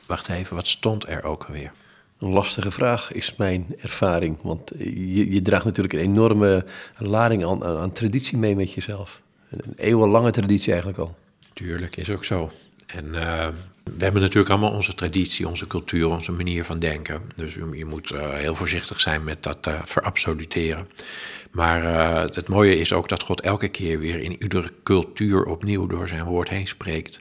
Wacht 0.06 0.30
even, 0.30 0.56
wat 0.56 0.68
stond 0.68 1.08
er 1.08 1.24
ook 1.24 1.44
alweer? 1.44 1.72
Een 2.18 2.30
lastige 2.30 2.72
vraag 2.72 3.12
is 3.12 3.36
mijn 3.36 3.66
ervaring. 3.82 4.38
Want 4.42 4.72
je, 4.78 5.34
je 5.34 5.42
draagt 5.42 5.66
natuurlijk 5.66 5.94
een 5.94 6.00
enorme 6.00 6.66
lading 6.98 7.46
aan, 7.46 7.64
aan, 7.66 7.92
traditie 7.92 8.38
mee 8.38 8.56
met 8.56 8.74
jezelf. 8.74 9.22
Een 9.50 9.74
eeuwenlange 9.76 10.32
traditie 10.32 10.72
eigenlijk 10.72 11.00
al. 11.00 11.16
Tuurlijk, 11.54 11.96
is 11.96 12.10
ook 12.10 12.26
zo. 12.26 12.52
En 12.96 13.06
uh, 13.06 13.48
we 13.84 14.04
hebben 14.04 14.22
natuurlijk 14.22 14.50
allemaal 14.50 14.72
onze 14.72 14.96
traditie, 14.96 15.48
onze 15.48 15.68
cultuur, 15.68 16.10
onze 16.10 16.32
manier 16.32 16.64
van 16.64 16.80
denken. 16.80 17.22
Dus 17.36 17.54
je 17.54 17.86
moet 17.86 18.12
uh, 18.12 18.34
heel 18.34 18.56
voorzichtig 18.56 19.00
zijn 19.00 19.24
met 19.24 19.44
dat 19.44 19.68
uh, 19.68 19.80
verabsoluteren. 19.84 20.88
Maar 21.52 21.84
het 22.22 22.48
mooie 22.48 22.78
is 22.78 22.94
ook 22.94 23.10
dat 23.10 23.24
God 23.24 23.42
elke 23.42 23.68
keer 23.68 24.00
weer 24.00 24.20
in 24.20 24.42
iedere 24.44 24.72
cultuur 24.84 25.46
opnieuw 25.46 25.88
door 25.88 26.08
zijn 26.08 26.24
woord 26.24 26.50
heen 26.50 26.68
spreekt. 26.68 27.20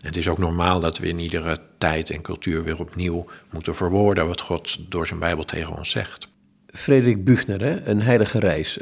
En 0.00 0.06
het 0.06 0.16
is 0.16 0.28
ook 0.28 0.38
normaal 0.38 0.80
dat 0.80 0.98
we 0.98 1.08
in 1.08 1.18
iedere 1.18 1.56
tijd 1.78 2.10
en 2.10 2.22
cultuur 2.22 2.64
weer 2.64 2.78
opnieuw 2.78 3.26
moeten 3.50 3.74
verwoorden 3.74 4.26
wat 4.26 4.40
God 4.40 4.78
door 4.88 5.06
zijn 5.06 5.18
Bijbel 5.18 5.44
tegen 5.44 5.76
ons 5.76 5.90
zegt. 5.90 6.28
Frederik 6.66 7.24
Buchner, 7.24 7.60
hè? 7.60 7.88
Een 7.88 8.02
heilige 8.02 8.38
reis. 8.38 8.78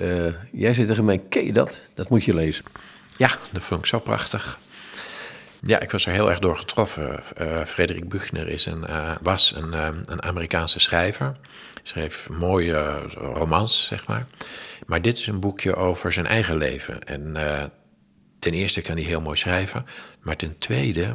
jij 0.53 0.75
zit 0.75 0.87
tegen 0.87 1.05
mij, 1.05 1.19
ken 1.29 1.45
je 1.45 1.53
dat? 1.53 1.81
Dat 1.95 2.09
moet 2.09 2.25
je 2.25 2.35
lezen. 2.35 2.65
Ja, 3.17 3.31
dat 3.53 3.63
vond 3.63 3.81
ik 3.81 3.87
zo 3.87 3.99
prachtig. 3.99 4.59
Ja, 5.63 5.81
ik 5.81 5.91
was 5.91 6.07
er 6.07 6.13
heel 6.13 6.31
erg 6.31 6.39
door 6.39 6.57
getroffen. 6.57 7.21
Uh, 7.41 7.65
Frederik 7.65 8.09
Buchner 8.09 8.49
is 8.49 8.67
een, 8.67 8.85
uh, 8.89 9.17
was 9.23 9.55
een, 9.57 9.73
uh, 9.73 9.89
een 10.05 10.23
Amerikaanse 10.23 10.79
schrijver. 10.79 11.37
Schreef 11.83 12.29
mooie 12.29 13.03
romans, 13.15 13.87
zeg 13.87 14.07
maar. 14.07 14.27
Maar 14.87 15.03
dit 15.03 15.19
is 15.19 15.27
een 15.27 15.41
boekje 15.41 15.75
over 15.75 16.13
zijn 16.13 16.27
eigen 16.27 16.57
leven. 16.57 17.05
En 17.05 17.33
ten 18.39 18.53
eerste 18.53 18.81
kan 18.81 18.97
hij 18.97 19.05
heel 19.05 19.21
mooi 19.21 19.37
schrijven. 19.37 19.87
Maar 20.21 20.37
ten 20.37 20.59
tweede 20.59 21.15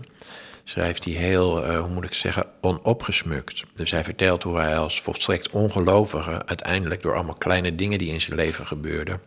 schrijft 0.63 1.03
hij 1.03 1.13
heel, 1.13 1.75
hoe 1.77 1.89
moet 1.89 2.03
ik 2.03 2.13
zeggen, 2.13 2.45
onopgesmukt. 2.61 3.63
Dus 3.75 3.91
hij 3.91 4.03
vertelt 4.03 4.43
hoe 4.43 4.57
hij 4.57 4.77
als 4.77 5.01
volstrekt 5.01 5.51
ongelovige... 5.51 6.45
uiteindelijk 6.45 7.01
door 7.01 7.15
allemaal 7.15 7.37
kleine 7.37 7.75
dingen 7.75 7.97
die 7.97 8.11
in 8.11 8.21
zijn 8.21 8.35
leven 8.35 8.65
gebeurden... 8.65 9.21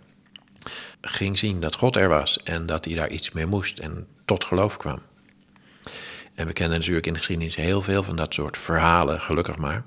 ging 1.08 1.38
zien 1.38 1.60
dat 1.60 1.74
God 1.74 1.96
er 1.96 2.08
was 2.08 2.42
en 2.42 2.66
dat 2.66 2.84
hij 2.84 2.94
daar 2.94 3.10
iets 3.10 3.30
mee 3.30 3.46
moest... 3.46 3.78
en 3.78 4.06
tot 4.24 4.44
geloof 4.44 4.76
kwam. 4.76 5.02
En 6.34 6.46
we 6.46 6.52
kennen 6.52 6.78
natuurlijk 6.78 7.06
in 7.06 7.12
de 7.12 7.18
geschiedenis 7.18 7.56
heel 7.56 7.82
veel 7.82 8.02
van 8.02 8.16
dat 8.16 8.34
soort 8.34 8.56
verhalen, 8.56 9.20
gelukkig 9.20 9.56
maar. 9.56 9.82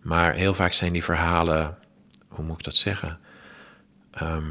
Maar 0.00 0.34
heel 0.34 0.54
vaak 0.54 0.72
zijn 0.72 0.92
die 0.92 1.04
verhalen, 1.04 1.78
hoe 2.28 2.44
moet 2.44 2.58
ik 2.58 2.64
dat 2.64 2.74
zeggen? 2.74 3.18
Ehm, 4.10 4.50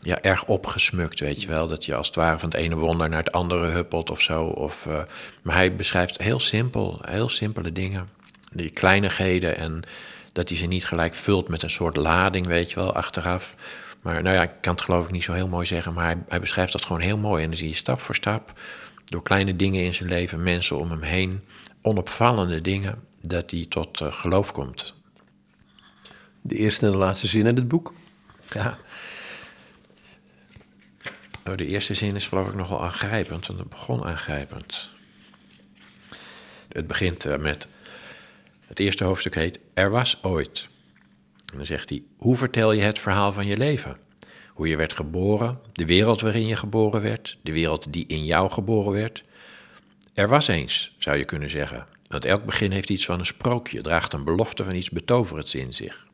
ja, 0.00 0.20
erg 0.20 0.44
opgesmukt, 0.44 1.20
weet 1.20 1.42
je 1.42 1.48
wel. 1.48 1.68
Dat 1.68 1.84
je 1.84 1.94
als 1.94 2.06
het 2.06 2.16
ware 2.16 2.38
van 2.38 2.48
het 2.48 2.58
ene 2.58 2.76
wonder 2.76 3.08
naar 3.08 3.18
het 3.18 3.32
andere 3.32 3.66
huppelt 3.66 4.10
of 4.10 4.20
zo. 4.20 4.44
Of, 4.44 4.86
uh, 4.86 5.02
maar 5.42 5.54
hij 5.54 5.76
beschrijft 5.76 6.22
heel 6.22 6.40
simpel, 6.40 7.00
heel 7.06 7.28
simpele 7.28 7.72
dingen. 7.72 8.08
Die 8.52 8.70
kleinigheden 8.70 9.56
en 9.56 9.82
dat 10.32 10.48
hij 10.48 10.58
ze 10.58 10.66
niet 10.66 10.86
gelijk 10.86 11.14
vult 11.14 11.48
met 11.48 11.62
een 11.62 11.70
soort 11.70 11.96
lading, 11.96 12.46
weet 12.46 12.70
je 12.70 12.74
wel, 12.74 12.94
achteraf. 12.94 13.54
Maar 14.02 14.22
nou 14.22 14.36
ja, 14.36 14.42
ik 14.42 14.50
kan 14.60 14.72
het 14.72 14.82
geloof 14.82 15.04
ik 15.04 15.10
niet 15.10 15.24
zo 15.24 15.32
heel 15.32 15.48
mooi 15.48 15.66
zeggen, 15.66 15.92
maar 15.92 16.04
hij, 16.04 16.16
hij 16.28 16.40
beschrijft 16.40 16.72
dat 16.72 16.84
gewoon 16.84 17.02
heel 17.02 17.18
mooi. 17.18 17.42
En 17.42 17.48
dan 17.48 17.58
zie 17.58 17.68
je 17.68 17.74
stap 17.74 18.00
voor 18.00 18.14
stap 18.14 18.60
door 19.04 19.22
kleine 19.22 19.56
dingen 19.56 19.84
in 19.84 19.94
zijn 19.94 20.08
leven, 20.08 20.42
mensen 20.42 20.78
om 20.78 20.90
hem 20.90 21.02
heen, 21.02 21.44
onopvallende 21.82 22.60
dingen, 22.60 23.02
dat 23.20 23.50
hij 23.50 23.66
tot 23.68 24.00
uh, 24.00 24.12
geloof 24.12 24.52
komt. 24.52 24.94
De 26.40 26.56
eerste 26.56 26.86
en 26.86 26.92
de 26.92 26.98
laatste 26.98 27.26
zin 27.26 27.46
in 27.46 27.56
het 27.56 27.68
boek? 27.68 27.92
Ja. 28.52 28.78
Oh, 31.46 31.56
de 31.56 31.66
eerste 31.66 31.94
zin 31.94 32.14
is 32.14 32.26
geloof 32.26 32.48
ik 32.48 32.54
nogal 32.54 32.82
aangrijpend, 32.82 33.46
want 33.46 33.58
het 33.60 33.68
begon 33.68 34.04
aangrijpend. 34.04 34.90
Het 36.68 36.86
begint 36.86 37.26
uh, 37.26 37.36
met, 37.36 37.68
het 38.66 38.78
eerste 38.78 39.04
hoofdstuk 39.04 39.34
heet 39.34 39.60
Er 39.74 39.90
was 39.90 40.18
ooit. 40.22 40.68
En 41.50 41.56
dan 41.56 41.66
zegt 41.66 41.88
hij, 41.88 42.02
hoe 42.16 42.36
vertel 42.36 42.72
je 42.72 42.82
het 42.82 42.98
verhaal 42.98 43.32
van 43.32 43.46
je 43.46 43.56
leven? 43.56 43.96
Hoe 44.52 44.68
je 44.68 44.76
werd 44.76 44.92
geboren, 44.92 45.60
de 45.72 45.86
wereld 45.86 46.20
waarin 46.20 46.46
je 46.46 46.56
geboren 46.56 47.02
werd, 47.02 47.38
de 47.42 47.52
wereld 47.52 47.92
die 47.92 48.06
in 48.06 48.24
jou 48.24 48.50
geboren 48.50 48.92
werd. 48.92 49.24
Er 50.14 50.28
was 50.28 50.48
eens, 50.48 50.94
zou 50.98 51.16
je 51.16 51.24
kunnen 51.24 51.50
zeggen. 51.50 51.86
Want 52.08 52.24
elk 52.24 52.44
begin 52.44 52.70
heeft 52.70 52.90
iets 52.90 53.04
van 53.04 53.18
een 53.18 53.26
sprookje, 53.26 53.80
draagt 53.80 54.12
een 54.12 54.24
belofte 54.24 54.64
van 54.64 54.74
iets 54.74 54.90
betoverends 54.90 55.54
in 55.54 55.74
zich. 55.74 56.06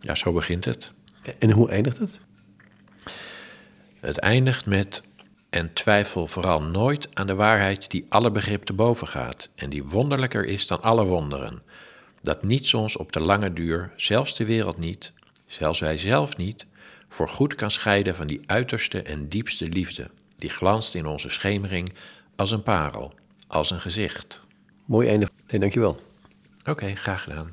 Ja, 0.00 0.14
zo 0.14 0.32
begint 0.32 0.64
het. 0.64 0.92
En 1.38 1.50
hoe 1.50 1.70
eindigt 1.70 1.98
het? 1.98 2.20
Het 4.00 4.18
eindigt 4.18 4.66
met 4.66 5.02
en 5.50 5.72
twijfel 5.72 6.26
vooral 6.26 6.62
nooit 6.62 7.08
aan 7.12 7.26
de 7.26 7.34
waarheid 7.34 7.90
die 7.90 8.04
alle 8.08 8.30
begrip 8.30 8.62
te 8.62 8.72
boven 8.72 9.08
gaat 9.08 9.48
en 9.54 9.70
die 9.70 9.84
wonderlijker 9.84 10.44
is 10.44 10.66
dan 10.66 10.80
alle 10.80 11.04
wonderen. 11.04 11.62
Dat 12.22 12.42
niets 12.42 12.74
ons 12.74 12.96
op 12.96 13.12
de 13.12 13.20
lange 13.20 13.52
duur, 13.52 13.92
zelfs 13.96 14.36
de 14.36 14.44
wereld 14.44 14.78
niet, 14.78 15.12
zelfs 15.46 15.80
wij 15.80 15.98
zelf 15.98 16.36
niet, 16.36 16.66
voor 17.08 17.28
goed 17.28 17.54
kan 17.54 17.70
scheiden 17.70 18.14
van 18.14 18.26
die 18.26 18.40
uiterste 18.46 19.02
en 19.02 19.28
diepste 19.28 19.68
liefde, 19.68 20.10
die 20.36 20.50
glanst 20.50 20.94
in 20.94 21.06
onze 21.06 21.28
schemering 21.28 21.92
als 22.36 22.50
een 22.50 22.62
parel, 22.62 23.14
als 23.46 23.70
een 23.70 23.80
gezicht. 23.80 24.42
Mooi 24.84 25.08
einde. 25.08 25.28
Nee, 25.50 25.60
dankjewel. 25.60 26.00
Oké, 26.64 26.94
graag 26.94 27.22
gedaan. 27.22 27.52